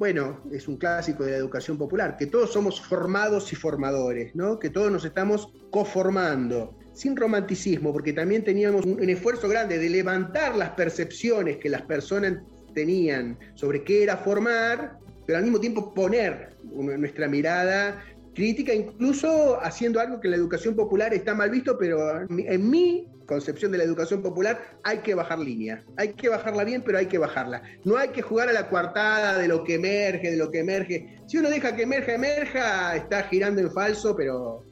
Bueno, 0.00 0.40
es 0.50 0.66
un 0.66 0.78
clásico 0.78 1.24
de 1.24 1.32
la 1.32 1.36
educación 1.36 1.76
popular, 1.76 2.16
que 2.16 2.24
todos 2.24 2.50
somos 2.50 2.80
formados 2.80 3.52
y 3.52 3.56
formadores, 3.56 4.34
¿no? 4.34 4.58
que 4.58 4.70
todos 4.70 4.90
nos 4.90 5.04
estamos 5.04 5.52
conformando, 5.70 6.74
sin 6.94 7.14
romanticismo, 7.14 7.92
porque 7.92 8.14
también 8.14 8.42
teníamos 8.42 8.86
un, 8.86 9.10
esfuerzo 9.10 9.46
grande 9.46 9.78
de 9.78 9.90
levantar 9.90 10.56
las 10.56 10.70
percepciones 10.70 11.58
que 11.58 11.68
las 11.68 11.82
personas 11.82 12.38
tenían 12.72 13.38
sobre 13.54 13.84
qué 13.84 14.02
era 14.02 14.16
formar 14.16 14.98
pero 15.26 15.36
al 15.36 15.44
mismo 15.44 15.60
tiempo 15.60 15.92
poner 15.92 16.56
nuestra 16.64 17.28
mirada 17.28 18.02
crítica, 18.34 18.72
incluso 18.72 19.62
haciendo 19.62 20.00
algo 20.00 20.18
que 20.18 20.28
en 20.28 20.30
la 20.30 20.38
educación 20.38 20.74
popular 20.74 21.12
está 21.12 21.34
mal 21.34 21.50
visto, 21.50 21.76
pero 21.78 22.22
en 22.22 22.70
mi 22.70 23.06
concepción 23.30 23.70
de 23.70 23.78
la 23.78 23.84
educación 23.84 24.22
popular 24.22 24.60
hay 24.82 24.98
que 24.98 25.14
bajar 25.14 25.38
línea. 25.38 25.84
Hay 25.96 26.14
que 26.14 26.28
bajarla 26.28 26.64
bien, 26.64 26.82
pero 26.84 26.98
hay 26.98 27.06
que 27.06 27.16
bajarla. 27.16 27.62
No 27.84 27.96
hay 27.96 28.08
que 28.08 28.22
jugar 28.22 28.48
a 28.48 28.52
la 28.52 28.68
coartada 28.68 29.38
de 29.38 29.46
lo 29.46 29.62
que 29.62 29.74
emerge, 29.74 30.32
de 30.32 30.36
lo 30.36 30.50
que 30.50 30.58
emerge. 30.58 31.20
Si 31.28 31.38
uno 31.38 31.48
deja 31.48 31.76
que 31.76 31.84
emerja, 31.84 32.12
emerja, 32.14 32.96
está 32.96 33.22
girando 33.22 33.60
en 33.60 33.70
falso, 33.70 34.16
pero 34.16 34.64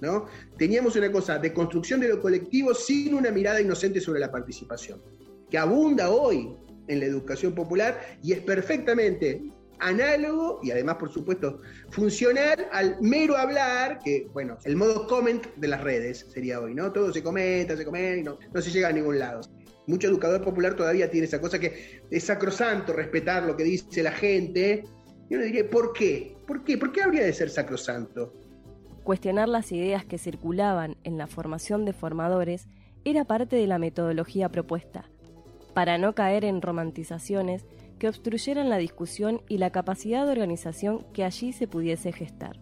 ¿no? 0.00 0.26
Teníamos 0.58 0.96
una 0.96 1.12
cosa 1.12 1.38
de 1.38 1.52
construcción 1.52 2.00
de 2.00 2.08
lo 2.08 2.20
colectivo 2.20 2.74
sin 2.74 3.14
una 3.14 3.30
mirada 3.30 3.60
inocente 3.60 4.00
sobre 4.00 4.18
la 4.18 4.32
participación, 4.32 5.00
que 5.48 5.58
abunda 5.58 6.10
hoy 6.10 6.52
en 6.88 6.98
la 6.98 7.06
educación 7.06 7.54
popular 7.54 8.18
y 8.24 8.32
es 8.32 8.40
perfectamente 8.40 9.40
análogo 9.80 10.60
y 10.62 10.70
además, 10.70 10.96
por 10.96 11.12
supuesto, 11.12 11.60
funcional 11.90 12.68
al 12.72 12.96
mero 13.00 13.36
hablar, 13.36 13.98
que, 14.04 14.28
bueno, 14.32 14.58
el 14.64 14.76
modo 14.76 15.06
comment 15.06 15.46
de 15.56 15.68
las 15.68 15.82
redes 15.82 16.26
sería 16.32 16.60
hoy, 16.60 16.74
¿no? 16.74 16.92
Todo 16.92 17.12
se 17.12 17.22
comenta, 17.22 17.76
se 17.76 17.84
comenta 17.84 18.20
y 18.20 18.22
no, 18.22 18.38
no 18.52 18.62
se 18.62 18.70
llega 18.70 18.88
a 18.88 18.92
ningún 18.92 19.18
lado. 19.18 19.40
Mucho 19.86 20.08
educador 20.08 20.42
popular 20.42 20.74
todavía 20.76 21.10
tiene 21.10 21.26
esa 21.26 21.40
cosa 21.40 21.58
que 21.58 22.02
es 22.10 22.24
sacrosanto 22.24 22.92
respetar 22.92 23.42
lo 23.44 23.56
que 23.56 23.64
dice 23.64 24.02
la 24.02 24.12
gente. 24.12 24.84
Y 25.28 25.34
uno 25.34 25.44
diría, 25.44 25.68
¿por 25.68 25.92
qué? 25.92 26.36
¿Por 26.46 26.64
qué? 26.64 26.78
¿Por 26.78 26.92
qué 26.92 27.02
habría 27.02 27.24
de 27.24 27.32
ser 27.32 27.50
sacrosanto? 27.50 28.32
Cuestionar 29.02 29.48
las 29.48 29.72
ideas 29.72 30.04
que 30.04 30.18
circulaban 30.18 30.96
en 31.04 31.18
la 31.18 31.26
formación 31.26 31.84
de 31.84 31.92
formadores 31.92 32.68
era 33.04 33.24
parte 33.24 33.56
de 33.56 33.66
la 33.66 33.78
metodología 33.78 34.50
propuesta, 34.50 35.10
para 35.74 35.98
no 35.98 36.14
caer 36.14 36.44
en 36.44 36.60
romantizaciones 36.60 37.64
que 38.00 38.08
obstruyeran 38.08 38.68
la 38.68 38.78
discusión 38.78 39.42
y 39.46 39.58
la 39.58 39.70
capacidad 39.70 40.24
de 40.24 40.32
organización 40.32 41.06
que 41.12 41.22
allí 41.22 41.52
se 41.52 41.68
pudiese 41.68 42.10
gestar. 42.10 42.56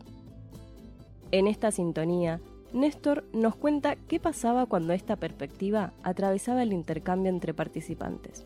En 1.31 1.47
esta 1.47 1.71
sintonía, 1.71 2.41
Néstor 2.75 3.25
nos 3.33 3.57
cuenta 3.57 3.97
qué 4.09 4.19
pasaba 4.19 4.67
cuando 4.67 4.93
esta 4.93 5.17
perspectiva 5.17 5.95
atravesaba 6.03 6.63
el 6.63 6.73
intercambio 6.73 7.31
entre 7.31 7.55
participantes. 7.55 8.45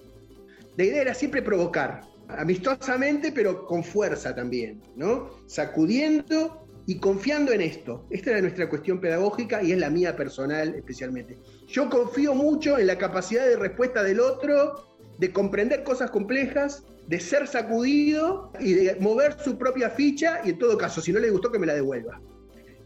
La 0.76 0.84
idea 0.84 1.02
era 1.02 1.14
siempre 1.14 1.42
provocar, 1.42 2.02
amistosamente, 2.28 3.32
pero 3.32 3.66
con 3.66 3.82
fuerza 3.82 4.34
también, 4.34 4.80
¿no? 4.94 5.30
Sacudiendo 5.46 6.66
y 6.86 6.98
confiando 6.98 7.52
en 7.52 7.62
esto. 7.62 8.06
Esta 8.10 8.30
era 8.30 8.42
nuestra 8.42 8.68
cuestión 8.68 9.00
pedagógica 9.00 9.62
y 9.62 9.72
es 9.72 9.78
la 9.78 9.90
mía 9.90 10.14
personal 10.14 10.74
especialmente. 10.74 11.38
Yo 11.68 11.88
confío 11.88 12.34
mucho 12.34 12.78
en 12.78 12.86
la 12.86 12.98
capacidad 12.98 13.46
de 13.46 13.56
respuesta 13.56 14.02
del 14.02 14.20
otro 14.20 14.91
de 15.22 15.32
comprender 15.32 15.84
cosas 15.84 16.10
complejas, 16.10 16.82
de 17.06 17.20
ser 17.20 17.46
sacudido 17.46 18.50
y 18.58 18.72
de 18.72 18.96
mover 18.96 19.36
su 19.38 19.56
propia 19.56 19.88
ficha 19.88 20.40
y 20.44 20.50
en 20.50 20.58
todo 20.58 20.76
caso, 20.76 21.00
si 21.00 21.12
no 21.12 21.20
le 21.20 21.30
gustó, 21.30 21.52
que 21.52 21.60
me 21.60 21.66
la 21.66 21.74
devuelva. 21.74 22.20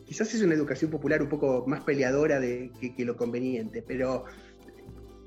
Quizás 0.04 0.34
es 0.34 0.42
una 0.42 0.52
educación 0.52 0.90
popular 0.90 1.22
un 1.22 1.30
poco 1.30 1.64
más 1.66 1.82
peleadora 1.84 2.38
de, 2.38 2.70
que, 2.94 3.04
lo 3.06 3.16
conveniente, 3.16 3.82
pero 3.82 4.24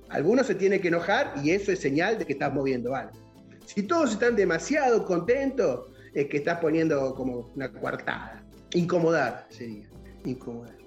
algunos 0.09 0.45
se 0.45 0.53
tiene 0.53 0.79
que 0.79 0.89
enojar 0.89 1.33
y 1.43 1.49
eso 1.49 1.71
es 1.71 1.79
señal 1.79 2.19
de 2.19 2.25
que 2.25 2.33
estás 2.33 2.53
moviendo 2.53 2.93
algo. 2.93 3.17
Si 3.65 3.81
todos 3.81 4.11
están 4.11 4.35
demasiado 4.35 5.03
contentos, 5.03 5.87
es 6.13 6.27
que 6.27 6.37
estás 6.37 6.59
poniendo 6.59 7.15
como 7.15 7.51
una 7.55 7.73
coartada. 7.73 8.45
Incomodar 8.75 9.47
sería. 9.49 9.89
Incomodar. 10.25 10.77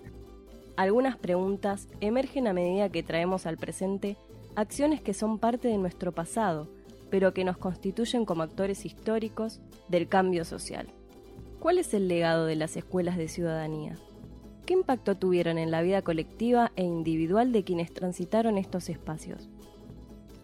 Algunas 0.76 1.17
preguntas 1.17 1.88
emergen 2.00 2.47
a 2.47 2.52
medida 2.52 2.91
que 2.91 3.02
traemos 3.02 3.45
al 3.45 3.57
presente 3.57 4.17
acciones 4.57 5.01
que 5.01 5.15
son 5.15 5.39
parte 5.39 5.69
de 5.69 5.79
nuestro 5.79 6.13
pasado, 6.13 6.69
pero 7.11 7.35
que 7.35 7.45
nos 7.45 7.59
constituyen 7.59 8.25
como 8.25 8.43
actores 8.43 8.85
históricos 8.85 9.61
del 9.89 10.09
cambio 10.09 10.45
social. 10.45 10.89
¿Cuál 11.61 11.79
es 11.79 11.95
el 11.95 12.09
legado 12.09 12.47
de 12.47 12.57
las 12.57 12.77
escuelas 12.77 13.17
de 13.17 13.29
ciudadanía? 13.29 13.97
¿Qué 14.67 14.75
impacto 14.75 15.17
tuvieron 15.17 15.59
en 15.59 15.71
la 15.71 15.83
vida 15.83 16.03
colectiva 16.03 16.73
e 16.77 16.85
individual 16.85 17.53
de 17.53 17.65
quienes 17.65 17.93
transitaron 17.93 18.59
estos 18.59 18.89
espacios? 18.89 19.49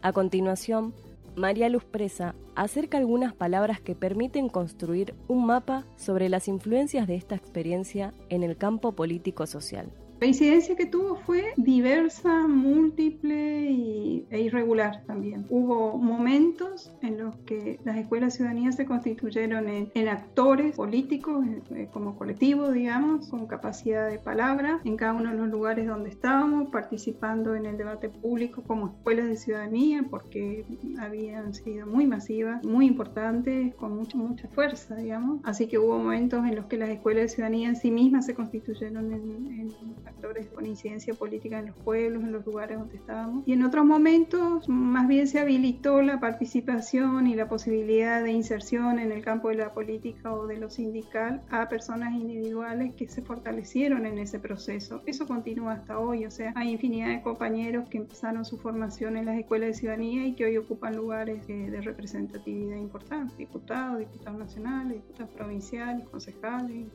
A 0.03 0.13
continuación, 0.13 0.95
María 1.37 1.69
Luz 1.69 1.85
Presa 1.85 2.35
acerca 2.55 2.99
algunas 2.99 3.33
palabras 3.33 3.81
que 3.81 3.95
permiten 3.95 4.49
construir 4.49 5.15
un 5.29 5.47
mapa 5.47 5.85
sobre 5.97 6.29
las 6.29 6.49
influencias 6.49 7.07
de 7.07 7.15
esta 7.15 7.37
experiencia 7.37 8.13
en 8.29 8.43
el 8.43 8.57
campo 8.57 8.93
político-social. 8.93 9.89
La 10.21 10.27
incidencia 10.27 10.75
que 10.75 10.87
tuvo 10.87 11.15
fue 11.15 11.53
diversa, 11.57 12.49
múltiple 12.49 13.71
y, 13.71 14.27
e 14.31 14.41
irregular 14.41 15.05
también. 15.07 15.47
Hubo 15.49 15.97
momentos 15.97 16.93
en 17.03 17.19
los 17.19 17.37
que 17.47 17.79
las 17.85 17.97
escuelas 17.99 18.35
ciudadanías 18.35 18.75
se 18.75 18.85
constituyeron 18.85 19.69
en, 19.69 20.09
actores 20.09 20.75
políticos, 20.75 21.47
eh, 21.71 21.89
como 21.93 22.17
colectivo, 22.17 22.73
digamos, 22.73 23.29
con 23.29 23.47
capacidad 23.47 24.09
de 24.09 24.19
palabra 24.19 24.81
en 24.85 24.97
cada 24.97 25.13
uno 25.13 25.31
de 25.31 25.37
los 25.37 25.49
lugares 25.49 25.87
donde 25.87 26.09
estábamos, 26.09 26.71
participando 26.71 27.55
en 27.55 27.67
el 27.67 27.77
debate 27.77 28.09
público 28.09 28.63
como 28.67 28.89
escuelas 28.89 29.27
de 29.27 29.37
ciudadanía, 29.37 30.05
porque 30.11 30.65
habían 30.99 31.55
sido 31.55 31.87
muy 31.87 32.07
masivas, 32.07 32.65
muy 32.65 32.87
importantes, 32.87 33.73
con 33.77 33.97
mucha, 33.97 34.17
mucha 34.17 34.49
fuerza, 34.49 34.97
digamos. 34.97 35.41
Así 35.45 35.69
que 35.69 35.79
hubo 35.79 35.97
momentos 35.99 36.45
en 36.45 36.57
los 36.57 36.67
que 36.67 36.77
las 36.77 36.89
escuelas 36.89 37.23
de 37.23 37.29
ciudadanía 37.29 37.69
en 37.69 37.77
sí 37.77 37.93
mismas 37.93 38.27
se 38.27 38.35
constituyeron 38.35 39.13
en, 39.13 39.47
en 39.61 40.08
con 40.55 40.67
incidencia 40.67 41.15
política 41.15 41.59
en 41.59 41.67
los 41.67 41.77
pueblos, 41.77 42.23
en 42.23 42.33
los 42.33 42.45
lugares 42.45 42.79
donde 42.79 42.97
estábamos. 42.97 43.43
Y 43.47 43.53
en 43.53 43.63
otros 43.63 43.85
momentos 43.85 44.69
más 44.69 45.09
bien 45.09 45.27
se 45.27 45.39
habilitó 45.39 46.03
la 46.03 46.21
participación 46.21 47.27
y 47.27 47.35
la 47.35 47.49
posibilidad 47.49 48.23
de 48.23 48.33
inserción 48.33 48.99
en 48.99 49.13
el 49.13 49.23
campo 49.23 49.49
de 49.49 49.57
la 49.57 49.73
política 49.73 50.33
o 50.33 50.47
de 50.47 50.59
lo 50.59 50.71
sindical 50.71 51.43
a 51.51 51.69
personas 51.69 52.15
individuales 52.15 52.95
que 52.95 53.09
se 53.09 53.23
fortalecieron 53.23 54.07
en 54.07 54.19
ese 54.19 54.39
proceso. 54.39 55.03
Eso 55.07 55.27
continúa 55.27 55.73
hasta 55.75 55.99
hoy, 55.99 56.27
o 56.27 56.31
sea, 56.31 56.53
hay 56.57 56.71
infinidad 56.71 57.09
de 57.09 57.23
compañeros 57.23 57.89
que 57.89 57.99
empezaron 57.99 58.45
su 58.45 58.59
formación 58.59 59.17
en 59.17 59.27
las 59.27 59.39
escuelas 59.39 59.69
de 59.69 59.75
ciudadanía 59.75 60.27
y 60.27 60.35
que 60.35 60.45
hoy 60.45 60.57
ocupan 60.57 60.97
lugares 60.97 61.47
de 61.47 61.81
representatividad 61.81 62.77
importante, 62.77 63.35
diputados, 63.37 63.99
diputados 63.99 64.39
nacionales, 64.39 64.95
diputados 64.95 65.31
provinciales, 65.35 66.09
concejales. 66.09 66.87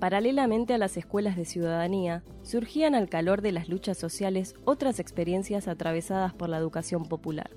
Paralelamente 0.00 0.74
a 0.74 0.78
las 0.78 0.96
escuelas 0.96 1.36
de 1.36 1.44
ciudadanía, 1.44 2.22
surgían 2.42 2.94
al 2.94 3.08
calor 3.08 3.42
de 3.42 3.50
las 3.50 3.68
luchas 3.68 3.98
sociales 3.98 4.54
otras 4.64 5.00
experiencias 5.00 5.66
atravesadas 5.66 6.32
por 6.34 6.48
la 6.48 6.58
educación 6.58 7.04
popular. 7.04 7.50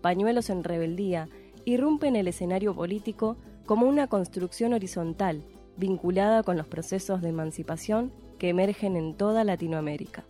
Pañuelos 0.00 0.48
en 0.48 0.64
rebeldía 0.64 1.28
irrumpen 1.66 2.16
el 2.16 2.28
escenario 2.28 2.74
político 2.74 3.36
como 3.66 3.86
una 3.86 4.06
construcción 4.06 4.72
horizontal 4.72 5.42
vinculada 5.76 6.42
con 6.42 6.56
los 6.56 6.66
procesos 6.66 7.20
de 7.20 7.30
emancipación 7.30 8.12
que 8.38 8.48
emergen 8.48 8.96
en 8.96 9.14
toda 9.14 9.44
Latinoamérica. 9.44 10.24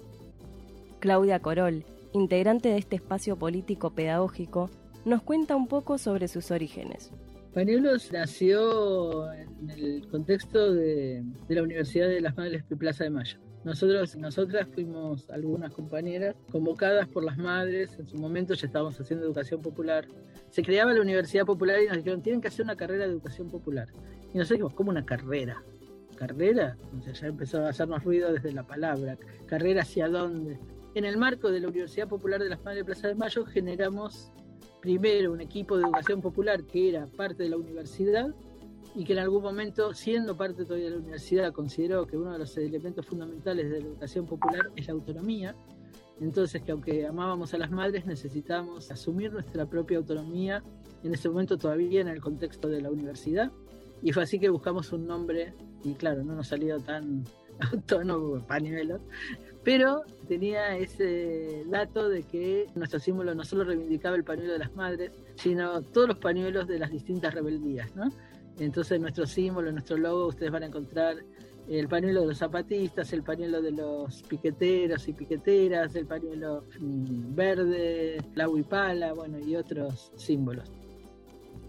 Claudia 1.00 1.38
Corol, 1.40 1.84
integrante 2.12 2.70
de 2.70 2.78
este 2.78 2.96
espacio 2.96 3.36
político 3.36 3.90
pedagógico, 3.90 4.70
nos 5.04 5.22
cuenta 5.22 5.54
un 5.54 5.66
poco 5.68 5.98
sobre 5.98 6.28
sus 6.28 6.50
orígenes. 6.50 7.10
Pañuelos 7.54 8.10
nació 8.10 9.32
en 9.32 9.70
el 9.70 10.08
contexto 10.08 10.74
de, 10.74 11.22
la 11.48 11.62
Universidad 11.62 12.08
de 12.08 12.20
las 12.20 12.36
Madres 12.36 12.68
de 12.68 12.76
Plaza 12.76 13.04
de 13.04 13.10
Mayo. 13.10 13.38
Nosotros, 13.62 14.16
nosotras 14.16 14.66
fuimos 14.74 15.30
algunas 15.30 15.72
compañeras 15.72 16.34
convocadas 16.50 17.06
por 17.06 17.22
las 17.22 17.38
madres, 17.38 17.96
en 17.96 18.08
su 18.08 18.16
momento 18.18 18.54
ya 18.54 18.66
estábamos 18.66 19.00
haciendo 19.00 19.24
educación 19.24 19.62
popular. 19.62 20.08
Se 20.50 20.64
creaba 20.64 20.92
la 20.92 21.00
Universidad 21.00 21.46
Popular 21.46 21.80
y 21.80 21.86
nos 21.86 21.98
dijeron, 21.98 22.22
tienen 22.22 22.40
que 22.40 22.48
hacer 22.48 22.64
una 22.64 22.74
carrera 22.74 23.06
de 23.06 23.12
educación 23.12 23.48
popular. 23.48 23.86
Y 24.32 24.38
nosotros 24.38 24.50
dijimos, 24.50 24.74
¿cómo 24.74 24.90
una 24.90 25.06
carrera? 25.06 25.62
¿Carrera? 26.16 26.76
Sea, 27.04 27.12
ya 27.12 27.26
empezó 27.28 27.64
a 27.64 27.68
hacernos 27.68 28.02
ruido 28.02 28.32
desde 28.32 28.50
la 28.50 28.66
palabra. 28.66 29.16
¿Carrera 29.46 29.82
hacia 29.82 30.08
dónde? 30.08 30.58
En 30.96 31.04
el 31.04 31.18
marco 31.18 31.52
de 31.52 31.60
la 31.60 31.68
Universidad 31.68 32.08
Popular 32.08 32.42
de 32.42 32.48
las 32.48 32.64
Madres 32.64 32.80
de 32.80 32.84
Plaza 32.84 33.06
de 33.06 33.14
Mayo 33.14 33.44
generamos 33.46 34.32
primero 34.84 35.32
un 35.32 35.40
equipo 35.40 35.78
de 35.78 35.84
educación 35.84 36.20
popular 36.20 36.62
que 36.64 36.90
era 36.90 37.06
parte 37.06 37.44
de 37.44 37.48
la 37.48 37.56
universidad 37.56 38.34
y 38.94 39.04
que 39.06 39.14
en 39.14 39.20
algún 39.20 39.42
momento, 39.42 39.94
siendo 39.94 40.36
parte 40.36 40.66
todavía 40.66 40.84
de 40.84 40.90
la 40.90 40.98
universidad, 40.98 41.54
consideró 41.54 42.06
que 42.06 42.18
uno 42.18 42.34
de 42.34 42.38
los 42.38 42.54
elementos 42.58 43.06
fundamentales 43.06 43.70
de 43.70 43.80
la 43.80 43.86
educación 43.86 44.26
popular 44.26 44.70
es 44.76 44.86
la 44.86 44.92
autonomía. 44.92 45.56
Entonces, 46.20 46.60
que 46.60 46.72
aunque 46.72 47.06
amábamos 47.06 47.54
a 47.54 47.58
las 47.58 47.70
madres, 47.70 48.04
necesitamos 48.04 48.90
asumir 48.90 49.32
nuestra 49.32 49.64
propia 49.64 49.96
autonomía, 49.96 50.62
en 51.02 51.14
ese 51.14 51.30
momento 51.30 51.56
todavía 51.56 52.02
en 52.02 52.08
el 52.08 52.20
contexto 52.20 52.68
de 52.68 52.82
la 52.82 52.90
universidad. 52.90 53.50
Y 54.02 54.12
fue 54.12 54.24
así 54.24 54.38
que 54.38 54.50
buscamos 54.50 54.92
un 54.92 55.06
nombre, 55.06 55.54
y 55.82 55.94
claro, 55.94 56.22
no 56.24 56.34
nos 56.34 56.48
salió 56.48 56.78
tan 56.78 57.24
autónomo, 57.72 58.46
pañuelo, 58.46 59.00
pero 59.64 60.02
tenía 60.28 60.76
ese 60.76 61.64
dato 61.66 62.08
de 62.08 62.22
que 62.22 62.66
nuestro 62.74 63.00
símbolo 63.00 63.34
no 63.34 63.44
solo 63.44 63.64
reivindicaba 63.64 64.14
el 64.16 64.24
pañuelo 64.24 64.52
de 64.52 64.58
las 64.58 64.74
madres, 64.74 65.12
sino 65.36 65.82
todos 65.82 66.08
los 66.08 66.18
pañuelos 66.18 66.68
de 66.68 66.78
las 66.78 66.90
distintas 66.90 67.34
rebeldías, 67.34 67.94
¿no? 67.96 68.10
Entonces 68.58 69.00
nuestro 69.00 69.26
símbolo, 69.26 69.72
nuestro 69.72 69.96
logo, 69.96 70.26
ustedes 70.26 70.52
van 70.52 70.62
a 70.62 70.66
encontrar 70.66 71.16
el 71.68 71.88
pañuelo 71.88 72.20
de 72.20 72.26
los 72.28 72.38
zapatistas, 72.38 73.12
el 73.12 73.22
pañuelo 73.22 73.62
de 73.62 73.72
los 73.72 74.22
piqueteros 74.24 75.08
y 75.08 75.14
piqueteras, 75.14 75.94
el 75.96 76.06
pañuelo 76.06 76.64
mm, 76.78 77.34
verde, 77.34 78.18
la 78.34 78.48
huipala, 78.48 79.14
bueno, 79.14 79.38
y 79.38 79.56
otros 79.56 80.12
símbolos. 80.16 80.70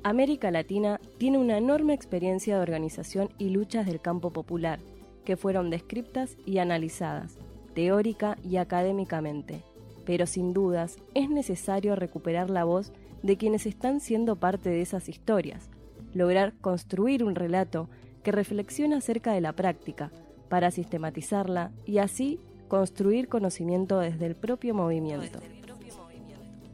América 0.03 0.51
Latina 0.51 0.99
tiene 1.17 1.37
una 1.37 1.57
enorme 1.57 1.93
experiencia 1.93 2.55
de 2.55 2.61
organización 2.61 3.29
y 3.39 3.49
luchas 3.49 3.87
del 3.87 4.01
campo 4.01 4.31
popular, 4.31 4.79
que 5.23 5.37
fueron 5.37 5.71
descriptas 5.71 6.37
y 6.45 6.59
analizadas, 6.59 7.39
teórica 7.75 8.38
y 8.44 8.58
académicamente. 8.58 9.62
Pero 10.05 10.25
sin 10.25 10.53
dudas 10.53 10.98
es 11.13 11.29
necesario 11.29 11.96
recuperar 11.96 12.50
la 12.50 12.63
voz 12.63 12.91
de 13.22 13.38
quienes 13.38 13.67
están 13.67 14.00
siendo 14.00 14.38
parte 14.38 14.70
de 14.70 14.82
esas 14.82 15.10
historias, 15.10 15.70
lograr 16.13 16.53
construir 16.62 17.24
un 17.24 17.36
relato 17.36 17.89
que 18.24 18.32
reflexiona 18.32 18.98
acerca 18.98 19.34
de 19.34 19.41
la 19.41 19.53
práctica, 19.53 20.12
para 20.50 20.72
sistematizarla 20.72 21.72
y 21.86 21.98
así 21.98 22.39
construir 22.67 23.27
conocimiento 23.27 24.00
desde 24.00 24.25
el 24.25 24.36
propio 24.36 24.74
movimiento. 24.74 25.39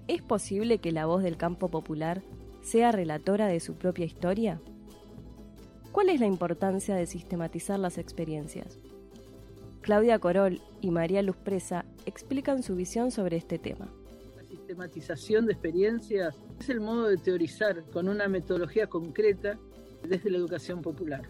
¿Es 0.08 0.22
posible 0.22 0.80
que 0.80 0.92
la 0.92 1.06
voz 1.06 1.24
del 1.24 1.38
campo 1.38 1.70
popular 1.70 2.22
sea 2.62 2.92
relatora 2.92 3.48
de 3.48 3.60
su 3.60 3.76
propia 3.76 4.06
historia? 4.06 4.62
¿Cuál 5.92 6.10
es 6.10 6.20
la 6.20 6.26
importancia 6.26 6.96
de 6.96 7.06
sistematizar 7.06 7.80
las 7.80 7.98
experiencias? 7.98 8.78
Claudia 9.82 10.20
Corol 10.20 10.62
y 10.80 10.92
María 10.92 11.24
Luz 11.24 11.38
Presa 11.38 11.86
explican 12.06 12.62
su 12.62 12.76
visión 12.76 13.10
sobre 13.10 13.38
este 13.38 13.58
tema. 13.58 13.88
La 14.38 14.44
sistematización 14.44 15.48
de 15.48 15.54
experiencias 15.54 16.36
es 16.60 16.70
el 16.70 16.80
modo 16.80 17.08
de 17.08 17.18
teorizar 17.18 17.84
con 17.92 18.08
una 18.08 18.28
metodología 18.28 18.88
concreta 18.88 19.58
desde 20.08 20.30
la 20.30 20.38
educación 20.38 20.82
popular. 20.82 21.24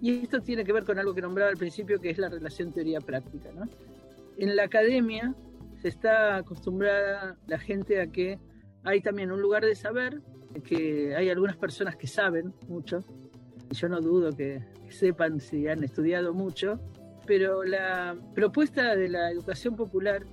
Y 0.00 0.22
esto 0.22 0.40
tiene 0.40 0.64
que 0.64 0.72
ver 0.72 0.84
con 0.84 0.98
algo 0.98 1.14
que 1.14 1.22
nombraba 1.22 1.50
al 1.50 1.56
principio, 1.56 2.00
que 2.00 2.10
es 2.10 2.18
la 2.18 2.28
relación 2.28 2.72
teoría-práctica. 2.72 3.50
En 4.36 4.54
la 4.54 4.64
academia 4.64 5.34
se 5.82 5.88
está 5.88 6.36
acostumbrada 6.36 7.36
la 7.46 7.58
gente 7.58 8.00
a 8.00 8.06
que 8.06 8.38
hay 8.84 9.00
también 9.00 9.32
un 9.32 9.42
lugar 9.42 9.64
de 9.64 9.74
saber, 9.74 10.22
que 10.62 11.16
hay 11.16 11.28
algunas 11.28 11.56
personas 11.56 11.96
que 11.96 12.06
saben 12.06 12.54
mucho, 12.68 13.04
yo 13.70 13.88
no 13.88 14.00
dudo 14.00 14.34
que, 14.34 14.62
sepan 14.88 15.40
si 15.40 15.66
han 15.66 15.82
estudiado 15.82 16.32
mucho, 16.32 16.78
pero 17.26 17.64
la 17.64 18.16
propuesta 18.34 18.94
de 18.94 19.08
la 19.08 19.30
educación 19.30 19.76
popular 19.76 20.24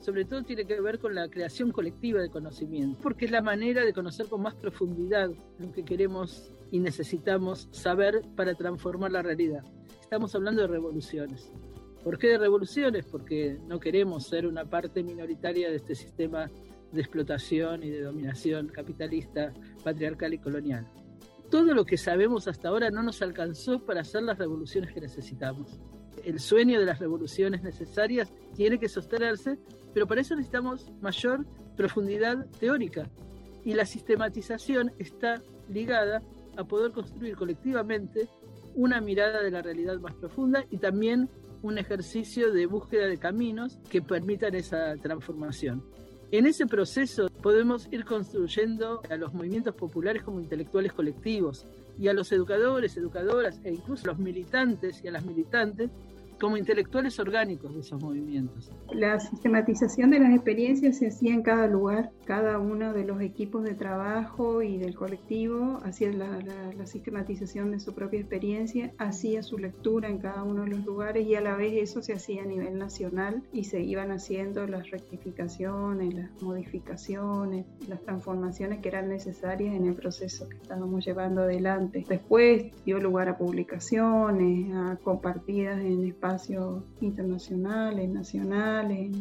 sobre 0.00 0.24
todo 0.24 0.42
tiene 0.42 0.64
que 0.64 0.80
ver 0.80 0.98
con 0.98 1.14
la 1.14 1.28
creación 1.28 1.70
colectiva 1.72 2.22
de 2.22 2.30
conocimiento, 2.30 2.98
porque 3.02 3.26
es 3.26 3.30
la 3.30 3.42
manera 3.42 3.84
de 3.84 3.92
conocer 3.92 4.26
con 4.28 4.42
más 4.42 4.54
profundidad 4.54 5.30
lo 5.58 5.72
que 5.72 5.84
queremos 5.84 6.52
y 6.70 6.78
necesitamos 6.78 7.68
saber 7.70 8.22
para 8.34 8.54
transformar 8.54 9.12
la 9.12 9.22
realidad. 9.22 9.62
Estamos 10.00 10.34
hablando 10.34 10.62
de 10.62 10.68
revoluciones. 10.68 11.52
¿Por 12.02 12.18
qué 12.18 12.28
de 12.28 12.38
revoluciones? 12.38 13.04
Porque 13.04 13.58
no 13.66 13.78
queremos 13.78 14.26
ser 14.26 14.46
una 14.46 14.64
parte 14.64 15.02
minoritaria 15.02 15.68
de 15.68 15.76
este 15.76 15.94
sistema 15.94 16.50
de 16.92 17.00
explotación 17.00 17.82
y 17.82 17.90
de 17.90 18.02
dominación 18.02 18.68
capitalista, 18.68 19.52
patriarcal 19.84 20.32
y 20.32 20.38
colonial. 20.38 20.86
Todo 21.50 21.74
lo 21.74 21.84
que 21.84 21.98
sabemos 21.98 22.48
hasta 22.48 22.68
ahora 22.68 22.90
no 22.90 23.02
nos 23.02 23.20
alcanzó 23.22 23.84
para 23.84 24.00
hacer 24.00 24.22
las 24.22 24.38
revoluciones 24.38 24.92
que 24.92 25.00
necesitamos. 25.00 25.78
El 26.24 26.40
sueño 26.40 26.78
de 26.78 26.86
las 26.86 26.98
revoluciones 26.98 27.62
necesarias 27.62 28.32
tiene 28.54 28.78
que 28.78 28.88
sostenerse, 28.88 29.58
pero 29.94 30.06
para 30.06 30.20
eso 30.20 30.34
necesitamos 30.34 30.90
mayor 31.00 31.46
profundidad 31.76 32.46
teórica. 32.58 33.10
Y 33.64 33.74
la 33.74 33.86
sistematización 33.86 34.92
está 34.98 35.42
ligada 35.68 36.22
a 36.56 36.64
poder 36.64 36.92
construir 36.92 37.36
colectivamente 37.36 38.28
una 38.74 39.00
mirada 39.00 39.42
de 39.42 39.50
la 39.50 39.62
realidad 39.62 39.98
más 39.98 40.14
profunda 40.14 40.64
y 40.70 40.78
también 40.78 41.28
un 41.62 41.78
ejercicio 41.78 42.52
de 42.52 42.66
búsqueda 42.66 43.06
de 43.06 43.18
caminos 43.18 43.78
que 43.90 44.00
permitan 44.00 44.54
esa 44.54 44.96
transformación. 44.96 45.84
En 46.32 46.46
ese 46.46 46.66
proceso 46.66 47.28
podemos 47.42 47.88
ir 47.90 48.04
construyendo 48.04 49.02
a 49.10 49.16
los 49.16 49.34
movimientos 49.34 49.74
populares 49.74 50.22
como 50.22 50.40
intelectuales 50.40 50.92
colectivos 50.92 51.66
y 51.98 52.08
a 52.08 52.12
los 52.12 52.32
educadores, 52.32 52.96
educadoras 52.96 53.60
e 53.64 53.72
incluso 53.72 54.04
a 54.04 54.08
los 54.08 54.18
militantes 54.18 55.02
y 55.04 55.08
a 55.08 55.12
las 55.12 55.24
militantes 55.24 55.90
como 56.40 56.56
intelectuales 56.56 57.18
orgánicos 57.20 57.74
de 57.74 57.80
esos 57.80 58.02
movimientos. 58.02 58.72
La 58.92 59.20
sistematización 59.20 60.10
de 60.10 60.20
las 60.20 60.34
experiencias 60.34 60.98
se 60.98 61.08
hacía 61.08 61.34
en 61.34 61.42
cada 61.42 61.66
lugar, 61.66 62.10
cada 62.24 62.58
uno 62.58 62.92
de 62.94 63.04
los 63.04 63.20
equipos 63.20 63.62
de 63.62 63.74
trabajo 63.74 64.62
y 64.62 64.78
del 64.78 64.94
colectivo 64.94 65.78
hacía 65.84 66.10
la, 66.12 66.40
sistematización 66.86 67.70
de 67.70 67.78
su 67.78 67.94
propia 67.94 68.20
experiencia, 68.20 68.92
hacía 68.98 69.42
su 69.42 69.58
lectura 69.58 70.08
en 70.08 70.18
cada 70.18 70.42
uno 70.42 70.62
de 70.62 70.70
los 70.70 70.84
lugares 70.84 71.26
y 71.26 71.34
a 71.34 71.40
la 71.42 71.54
vez 71.54 71.74
eso 71.74 72.00
se 72.00 72.14
hacía 72.14 72.42
a 72.42 72.46
nivel 72.46 72.78
nacional 72.78 73.42
y 73.52 73.64
se 73.64 73.82
iban 73.82 74.10
haciendo 74.10 74.66
las 74.66 74.90
rectificaciones, 74.90 76.14
las 76.14 76.42
modificaciones, 76.42 77.66
las 77.86 78.00
transformaciones 78.00 78.80
que 78.80 78.88
eran 78.88 79.08
necesarias 79.08 79.74
en 79.74 79.86
el 79.86 79.94
proceso 79.94 80.48
que 80.48 80.56
estábamos 80.56 81.04
llevando 81.04 81.42
adelante. 81.42 82.04
Después 82.08 82.72
dio 82.84 82.98
lugar 82.98 83.28
a 83.28 83.36
publicaciones, 83.36 84.74
a 84.74 84.96
compartidas 85.04 85.80
en 85.80 86.06
espacios 86.06 86.29
espacios 86.30 86.84
internacionales, 87.00 88.08
nacionales, 88.08 89.16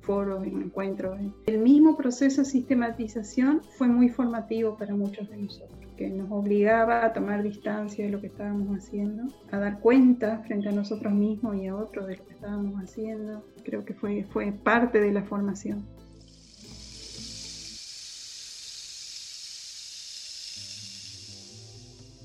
foros, 0.00 0.44
encuentros. 0.46 1.18
El 1.46 1.58
mismo 1.58 1.96
proceso 1.96 2.42
de 2.42 2.46
sistematización 2.46 3.62
fue 3.76 3.88
muy 3.88 4.08
formativo 4.08 4.76
para 4.76 4.94
muchos 4.94 5.28
de 5.28 5.36
nosotros 5.36 5.76
que 5.96 6.10
nos 6.10 6.30
obligaba 6.30 7.06
a 7.06 7.12
tomar 7.14 7.42
distancia 7.42 8.04
de 8.04 8.10
lo 8.10 8.20
que 8.20 8.26
estábamos 8.26 8.76
haciendo, 8.76 9.32
a 9.50 9.58
dar 9.58 9.80
cuenta 9.80 10.40
frente 10.46 10.68
a 10.68 10.72
nosotros 10.72 11.12
mismos 11.14 11.56
y 11.56 11.68
a 11.68 11.74
otros 11.74 12.06
de 12.06 12.16
lo 12.16 12.26
que 12.26 12.34
estábamos 12.34 12.82
haciendo. 12.82 13.42
Creo 13.64 13.82
que 13.86 13.94
fue, 13.94 14.24
fue 14.24 14.52
parte 14.52 15.00
de 15.00 15.10
la 15.10 15.22
formación. 15.22 15.86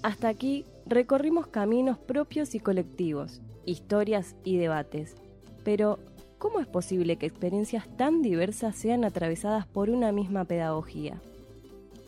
Hasta 0.04 0.30
aquí 0.30 0.66
recorrimos 0.86 1.48
caminos 1.48 1.98
propios 2.00 2.56
y 2.56 2.60
colectivos, 2.60 3.40
historias 3.66 4.36
y 4.44 4.58
debates. 4.58 5.16
Pero, 5.64 6.00
¿cómo 6.38 6.60
es 6.60 6.68
posible 6.68 7.18
que 7.18 7.26
experiencias 7.26 7.88
tan 7.98 8.22
diversas 8.22 8.76
sean 8.76 9.04
atravesadas 9.06 9.68
por 9.68 9.90
una 9.90 10.12
misma 10.12 10.46
pedagogía? 10.46 11.22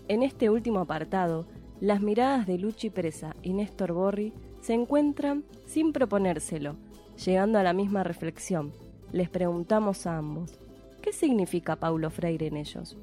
En 0.07 0.23
este 0.23 0.49
último 0.49 0.79
apartado, 0.79 1.45
las 1.79 2.01
miradas 2.01 2.47
de 2.47 2.57
Luchi 2.57 2.89
Presa 2.89 3.35
y 3.41 3.53
Néstor 3.53 3.93
Borri 3.93 4.33
se 4.61 4.73
encuentran 4.73 5.43
sin 5.65 5.93
proponérselo, 5.93 6.75
llegando 7.23 7.59
a 7.59 7.63
la 7.63 7.73
misma 7.73 8.03
reflexión. 8.03 8.71
Les 9.11 9.29
preguntamos 9.29 10.07
a 10.07 10.17
ambos, 10.17 10.59
¿qué 11.01 11.13
significa 11.13 11.75
Paulo 11.75 12.09
Freire 12.09 12.47
en 12.47 12.57
ellos? 12.57 12.97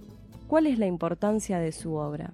¿Cuál 0.47 0.67
es 0.67 0.79
la 0.79 0.87
importancia 0.87 1.59
de 1.59 1.73
su 1.73 1.95
obra? 1.95 2.33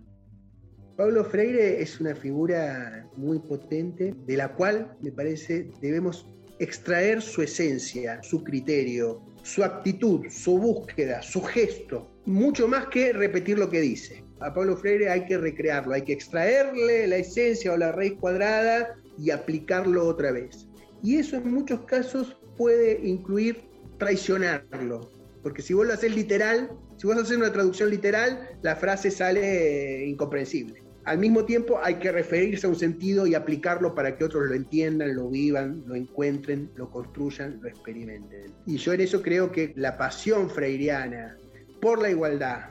Pablo 0.96 1.24
Freire 1.26 1.82
es 1.82 2.00
una 2.00 2.14
figura 2.14 3.06
muy 3.16 3.38
potente 3.38 4.14
de 4.26 4.36
la 4.36 4.54
cual 4.54 4.96
me 5.02 5.12
parece 5.12 5.68
debemos 5.82 6.26
extraer 6.58 7.20
su 7.20 7.42
esencia, 7.42 8.22
su 8.22 8.42
criterio, 8.42 9.20
su 9.42 9.62
actitud, 9.62 10.24
su 10.30 10.56
búsqueda, 10.58 11.20
su 11.20 11.42
gesto, 11.42 12.10
mucho 12.24 12.66
más 12.66 12.86
que 12.86 13.12
repetir 13.12 13.58
lo 13.58 13.68
que 13.68 13.82
dice. 13.82 14.24
A 14.40 14.54
Pablo 14.54 14.74
Freire 14.74 15.10
hay 15.10 15.26
que 15.26 15.36
recrearlo, 15.36 15.92
hay 15.92 16.00
que 16.00 16.14
extraerle 16.14 17.06
la 17.06 17.16
esencia 17.16 17.74
o 17.74 17.76
la 17.76 17.92
raíz 17.92 18.14
cuadrada 18.14 18.96
y 19.18 19.30
aplicarlo 19.30 20.06
otra 20.06 20.32
vez. 20.32 20.66
Y 21.02 21.16
eso 21.16 21.36
en 21.36 21.52
muchos 21.52 21.80
casos 21.82 22.38
puede 22.56 23.06
incluir 23.06 23.68
traicionarlo, 23.98 25.10
porque 25.42 25.60
si 25.60 25.74
vos 25.74 25.86
lo 25.86 25.92
haces 25.92 26.16
literal, 26.16 26.70
si 26.96 27.06
vos 27.06 27.16
haces 27.16 27.36
una 27.36 27.52
traducción 27.52 27.90
literal, 27.90 28.50
la 28.62 28.76
frase 28.76 29.10
sale 29.10 30.06
incomprensible 30.06 30.86
al 31.06 31.18
mismo 31.18 31.44
tiempo 31.44 31.78
hay 31.82 31.94
que 31.94 32.10
referirse 32.10 32.66
a 32.66 32.70
un 32.70 32.76
sentido 32.76 33.28
y 33.28 33.36
aplicarlo 33.36 33.94
para 33.94 34.16
que 34.16 34.24
otros 34.24 34.48
lo 34.48 34.54
entiendan, 34.54 35.14
lo 35.14 35.30
vivan, 35.30 35.84
lo 35.86 35.94
encuentren, 35.94 36.68
lo 36.74 36.90
construyan, 36.90 37.60
lo 37.62 37.68
experimenten. 37.68 38.52
Y 38.66 38.76
yo 38.76 38.92
en 38.92 39.00
eso 39.00 39.22
creo 39.22 39.52
que 39.52 39.72
la 39.76 39.96
pasión 39.96 40.50
freiriana 40.50 41.36
por 41.80 42.02
la 42.02 42.10
igualdad, 42.10 42.70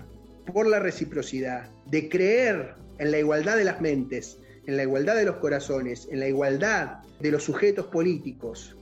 por 0.54 0.68
la 0.68 0.80
reciprocidad, 0.80 1.70
de 1.86 2.10
creer 2.10 2.76
en 2.98 3.12
la 3.12 3.20
igualdad 3.20 3.56
de 3.56 3.64
las 3.64 3.80
mentes, 3.80 4.38
en 4.66 4.76
la 4.76 4.84
igualdad 4.84 5.16
de 5.16 5.26
los 5.26 5.38
corazones, 5.38 6.10
en 6.12 6.20
la 6.20 6.28
igualdad 6.28 6.98
de 7.22 7.32
los 7.32 7.44
sujetos 7.44 7.86
políticos 7.88 8.76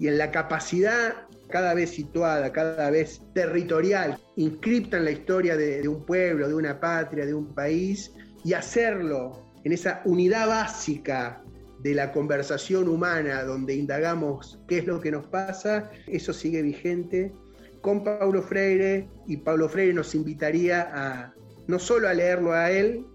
y 0.00 0.08
en 0.08 0.18
la 0.18 0.32
capacidad 0.32 1.25
cada 1.48 1.74
vez 1.74 1.90
situada, 1.90 2.52
cada 2.52 2.90
vez 2.90 3.22
territorial, 3.34 4.18
inscripta 4.36 4.96
en 4.96 5.04
la 5.04 5.10
historia 5.12 5.56
de, 5.56 5.82
de 5.82 5.88
un 5.88 6.04
pueblo, 6.04 6.48
de 6.48 6.54
una 6.54 6.80
patria, 6.80 7.24
de 7.24 7.34
un 7.34 7.54
país, 7.54 8.12
y 8.44 8.52
hacerlo 8.52 9.46
en 9.64 9.72
esa 9.72 10.02
unidad 10.04 10.48
básica 10.48 11.42
de 11.80 11.94
la 11.94 12.12
conversación 12.12 12.88
humana 12.88 13.42
donde 13.44 13.74
indagamos 13.74 14.60
qué 14.68 14.78
es 14.78 14.86
lo 14.86 15.00
que 15.00 15.10
nos 15.10 15.26
pasa, 15.26 15.90
eso 16.06 16.32
sigue 16.32 16.62
vigente 16.62 17.32
con 17.80 18.02
Paulo 18.02 18.42
Freire 18.42 19.08
y 19.28 19.36
Paulo 19.36 19.68
Freire 19.68 19.94
nos 19.94 20.14
invitaría 20.14 20.88
a 20.92 21.34
no 21.68 21.78
solo 21.78 22.08
a 22.08 22.14
leerlo 22.14 22.52
a 22.52 22.70
él, 22.70 23.06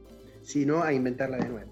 sino 0.43 0.83
a 0.83 0.93
inventarla 0.93 1.37
de 1.37 1.49
nuevo. 1.49 1.71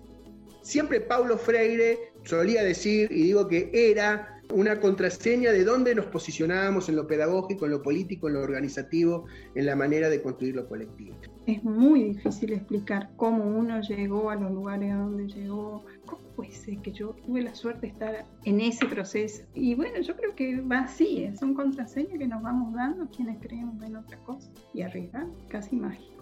Siempre 0.63 0.99
Paulo 1.01 1.37
Freire 1.37 1.97
solía 2.23 2.63
decir, 2.63 3.09
y 3.11 3.23
digo 3.23 3.47
que 3.47 3.69
era 3.73 4.38
una 4.53 4.79
contraseña 4.79 5.51
de 5.51 5.63
dónde 5.63 5.93
nos 5.93 6.05
posicionábamos 6.07 6.89
en 6.89 6.95
lo 6.95 7.07
pedagógico, 7.07 7.65
en 7.65 7.71
lo 7.71 7.81
político, 7.81 8.27
en 8.27 8.35
lo 8.35 8.41
organizativo, 8.41 9.25
en 9.55 9.65
la 9.65 9.75
manera 9.75 10.09
de 10.09 10.21
construir 10.21 10.55
lo 10.55 10.67
colectivo. 10.67 11.15
Es 11.45 11.63
muy 11.63 12.03
difícil 12.03 12.53
explicar 12.53 13.11
cómo 13.15 13.43
uno 13.45 13.81
llegó 13.81 14.29
a 14.29 14.35
los 14.35 14.51
lugares 14.51 14.91
a 14.91 14.97
donde 14.97 15.27
llegó. 15.27 15.85
¿Cómo 16.05 16.21
puede 16.35 16.51
ser 16.51 16.77
que 16.79 16.91
yo 16.91 17.15
tuve 17.25 17.41
la 17.41 17.53
suerte 17.53 17.81
de 17.81 17.93
estar 17.93 18.25
en 18.45 18.61
ese 18.61 18.85
proceso? 18.85 19.43
Y 19.53 19.75
bueno, 19.75 20.01
yo 20.01 20.15
creo 20.15 20.35
que 20.35 20.61
va 20.61 20.79
así, 20.79 21.29
son 21.39 21.53
contraseñas 21.53 22.17
que 22.17 22.27
nos 22.27 22.41
vamos 22.41 22.73
dando 22.73 23.07
quienes 23.09 23.39
creemos 23.39 23.81
en 23.83 23.95
otra 23.97 24.17
cosa 24.19 24.49
y 24.73 24.81
arriesgar, 24.81 25.27
casi 25.49 25.75
mágico 25.75 26.18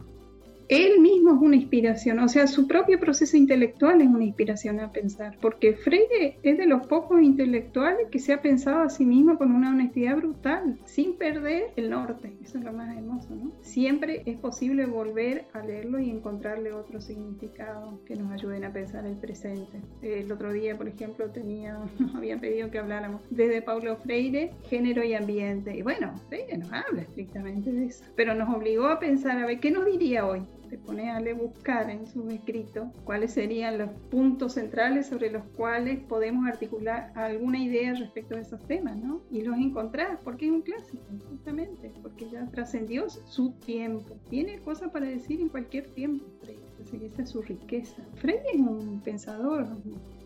él 0.70 1.00
mismo 1.00 1.34
es 1.34 1.42
una 1.42 1.56
inspiración, 1.56 2.20
o 2.20 2.28
sea, 2.28 2.46
su 2.48 2.68
propio 2.68 3.00
proceso 3.00 3.38
intelectual 3.38 4.02
es 4.02 4.08
una 4.08 4.26
inspiración 4.26 4.80
a 4.80 4.92
pensar, 4.92 5.38
porque 5.42 5.74
Freire 5.74 6.38
es 6.44 6.58
de 6.58 6.66
los 6.66 6.86
pocos 6.88 7.22
intelectuales 7.22 8.08
que 8.12 8.20
se 8.20 8.34
ha 8.34 8.42
pensado 8.42 8.82
a 8.82 8.90
sí 8.90 9.06
mismo 9.06 9.38
con 9.38 9.54
una 9.54 9.70
honestidad 9.70 10.18
brutal, 10.18 10.78
sin 10.86 11.18
perder 11.18 11.72
el 11.78 11.90
norte, 11.90 12.34
eso 12.44 12.58
es 12.58 12.64
lo 12.66 12.74
más 12.74 12.96
hermoso, 12.96 13.34
¿no? 13.34 13.52
Siempre 13.62 14.24
es 14.26 14.38
posible 14.38 14.86
volver 14.86 15.46
a 15.54 15.62
leerlo 15.62 16.00
y 16.00 16.10
encontrarle 16.10 16.74
otro 16.74 17.00
significado 17.00 18.02
que 18.06 18.16
nos 18.16 18.32
ayuden 18.32 18.66
a 18.66 18.74
pensar 18.74 19.06
el 19.06 19.16
presente. 19.16 19.82
El 20.02 20.32
otro 20.32 20.52
día, 20.52 20.78
por 20.78 20.88
ejemplo, 20.88 21.30
tenía, 21.30 21.78
nos 22.00 22.14
habían 22.16 22.40
pedido 22.40 22.70
que 22.72 22.80
habláramos 22.80 23.22
desde 23.30 23.62
Paulo 23.62 23.96
Freire, 23.98 24.52
género 24.64 25.04
y 25.04 25.14
ambiente, 25.14 25.78
y 25.78 25.82
bueno, 25.82 26.14
Freire 26.28 26.58
nos 26.58 26.72
habla 26.74 27.04
estrictamente 27.04 27.72
de 27.72 27.86
eso, 27.86 28.04
pero 28.16 28.34
nos 28.36 28.54
obligó 28.54 28.88
a 28.88 29.00
pensar, 29.00 29.38
a 29.38 29.46
ver, 29.46 29.60
¿qué 29.60 29.72
nos 29.72 29.86
diría 29.86 30.26
hoy? 30.26 30.42
Te 30.68 30.78
pone 30.78 31.12
a 31.12 31.20
buscar 31.34 31.90
en 31.90 32.06
su 32.08 32.30
escrito 32.30 32.92
cuáles 33.04 33.32
serían 33.32 33.78
los 33.78 33.90
puntos 34.10 34.54
centrales 34.54 35.08
sobre 35.08 35.32
los 35.32 35.44
cuales 35.56 36.00
podemos 36.00 36.48
articular 36.48 37.12
alguna 37.16 37.60
idea 37.60 37.94
respecto 37.94 38.36
de 38.36 38.42
esos 38.42 38.62
temas, 38.66 38.98
¿no? 38.98 39.22
Y 39.32 39.42
los 39.42 39.58
encontrar, 39.58 40.20
porque 40.24 40.46
es 40.46 40.52
un 40.52 40.62
clásico, 40.62 41.04
justamente, 41.30 41.92
porque 42.02 42.30
ya 42.30 42.46
trascendió 42.48 43.10
su 43.10 43.52
tiempo. 43.52 44.18
Tiene 44.30 44.60
cosas 44.60 44.92
para 44.92 45.08
decir 45.08 45.42
en 45.42 45.50
cualquier 45.50 45.88
tiempo, 45.88 46.26
Freire. 46.42 46.62
Así 46.82 46.98
que 46.98 47.06
esa 47.08 47.24
es 47.24 47.30
su 47.30 47.42
riqueza. 47.42 48.04
Freire 48.16 48.44
es 48.54 48.60
un 48.60 49.02
pensador 49.02 49.68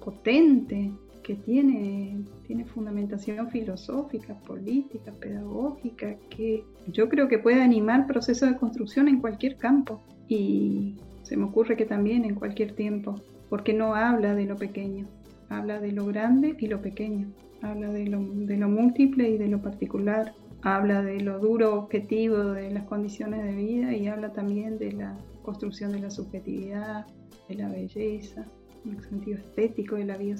potente, 0.04 0.92
que 1.24 1.36
tiene, 1.36 2.20
tiene 2.48 2.66
fundamentación 2.66 3.50
filosófica, 3.50 4.34
política, 4.40 5.12
pedagógica, 5.12 6.16
que 6.30 6.64
yo 6.88 7.10
creo 7.10 7.28
que 7.28 7.38
puede 7.38 7.62
animar 7.62 8.08
procesos 8.08 8.50
de 8.50 8.58
construcción 8.58 9.08
en 9.08 9.22
cualquier 9.22 9.58
campo 9.58 10.02
y 10.32 10.96
se 11.24 11.36
me 11.36 11.44
ocurre 11.44 11.76
que 11.76 11.86
también 11.86 12.24
en 12.24 12.36
cualquier 12.36 12.72
tiempo, 12.72 13.16
porque 13.50 13.74
no 13.74 13.96
habla 13.96 14.34
de 14.34 14.46
lo 14.46 14.56
pequeño, 14.56 15.06
habla 15.50 15.82
de 15.82 15.92
lo 15.92 16.06
grande 16.06 16.56
y 16.58 16.68
lo 16.68 16.82
pequeño, 16.82 17.28
habla 17.62 17.92
de 17.92 18.08
lo, 18.08 18.24
de 18.24 18.56
lo 18.56 18.70
múltiple 18.70 19.30
y 19.30 19.38
de 19.38 19.50
lo 19.50 19.62
particular, 19.62 20.34
habla 20.62 21.02
de 21.02 21.20
lo 21.20 21.40
duro 21.40 21.76
objetivo 21.76 22.38
de 22.38 22.72
las 22.72 22.86
condiciones 22.86 23.44
de 23.44 23.54
vida 23.54 23.94
y 23.94 24.08
habla 24.08 24.32
también 24.32 24.78
de 24.80 24.94
la 24.94 25.18
construcción 25.42 25.92
de 25.92 26.00
la 26.00 26.10
subjetividad, 26.10 27.06
de 27.50 27.56
la 27.56 27.68
belleza, 27.68 28.46
el 28.86 29.04
sentido 29.04 29.38
estético 29.38 29.98
de 29.98 30.06
la 30.06 30.16
vida. 30.16 30.38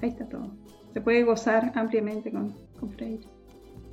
ahí 0.00 0.08
está 0.08 0.26
todo. 0.26 0.50
Se 0.94 1.02
puede 1.02 1.22
gozar 1.22 1.70
ampliamente 1.74 2.30
con, 2.30 2.54
con 2.80 2.90
Freire. 2.92 3.26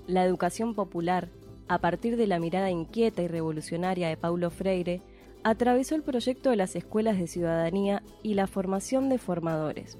La 0.07 0.23
educación 0.23 0.75
popular, 0.75 1.27
a 1.67 1.79
partir 1.79 2.15
de 2.15 2.27
la 2.27 2.39
mirada 2.39 2.71
inquieta 2.71 3.21
y 3.21 3.27
revolucionaria 3.27 4.07
de 4.07 4.15
Paulo 4.15 4.49
Freire, 4.49 5.01
atravesó 5.43 5.95
el 5.95 6.03
proyecto 6.03 6.49
de 6.49 6.55
las 6.55 6.75
escuelas 6.75 7.17
de 7.17 7.27
ciudadanía 7.27 8.03
y 8.23 8.35
la 8.35 8.47
formación 8.47 9.09
de 9.09 9.17
formadores. 9.17 9.97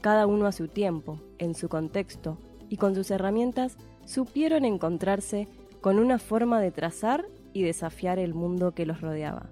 Cada 0.00 0.26
uno 0.26 0.46
a 0.46 0.52
su 0.52 0.68
tiempo, 0.68 1.20
en 1.38 1.54
su 1.54 1.68
contexto 1.68 2.38
y 2.68 2.76
con 2.76 2.94
sus 2.94 3.10
herramientas, 3.10 3.76
supieron 4.04 4.64
encontrarse 4.64 5.48
con 5.80 5.98
una 5.98 6.18
forma 6.18 6.60
de 6.60 6.70
trazar 6.70 7.26
y 7.52 7.62
desafiar 7.62 8.18
el 8.18 8.34
mundo 8.34 8.72
que 8.72 8.86
los 8.86 9.00
rodeaba. 9.00 9.50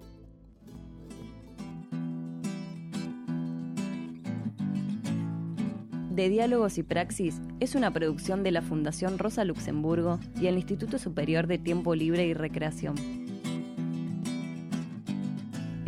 De 6.11 6.29
Diálogos 6.29 6.77
y 6.77 6.83
Praxis 6.83 7.41
es 7.61 7.75
una 7.75 7.93
producción 7.93 8.43
de 8.43 8.51
la 8.51 8.61
Fundación 8.61 9.19
Rosa 9.19 9.45
Luxemburgo 9.45 10.19
y 10.39 10.49
el 10.49 10.57
Instituto 10.57 10.99
Superior 10.99 11.47
de 11.47 11.59
Tiempo 11.59 11.95
Libre 11.95 12.27
y 12.27 12.35
Recreación. 12.35 13.20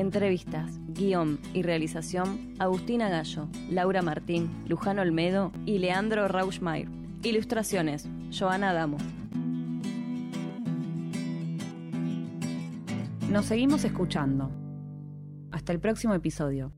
Entrevistas, 0.02 0.80
guion 0.88 1.38
y 1.54 1.62
realización, 1.62 2.54
Agustina 2.58 3.08
Gallo, 3.08 3.46
Laura 3.70 4.02
Martín, 4.02 4.50
Luján 4.66 4.98
Olmedo 4.98 5.52
y 5.64 5.78
Leandro 5.78 6.26
Rauschmeier. 6.26 6.88
Ilustraciones, 7.22 8.08
Joana 8.36 8.70
Adamo. 8.70 8.96
Nos 13.30 13.46
seguimos 13.46 13.84
escuchando. 13.84 14.50
Hasta 15.52 15.72
el 15.72 15.78
próximo 15.78 16.14
episodio. 16.14 16.72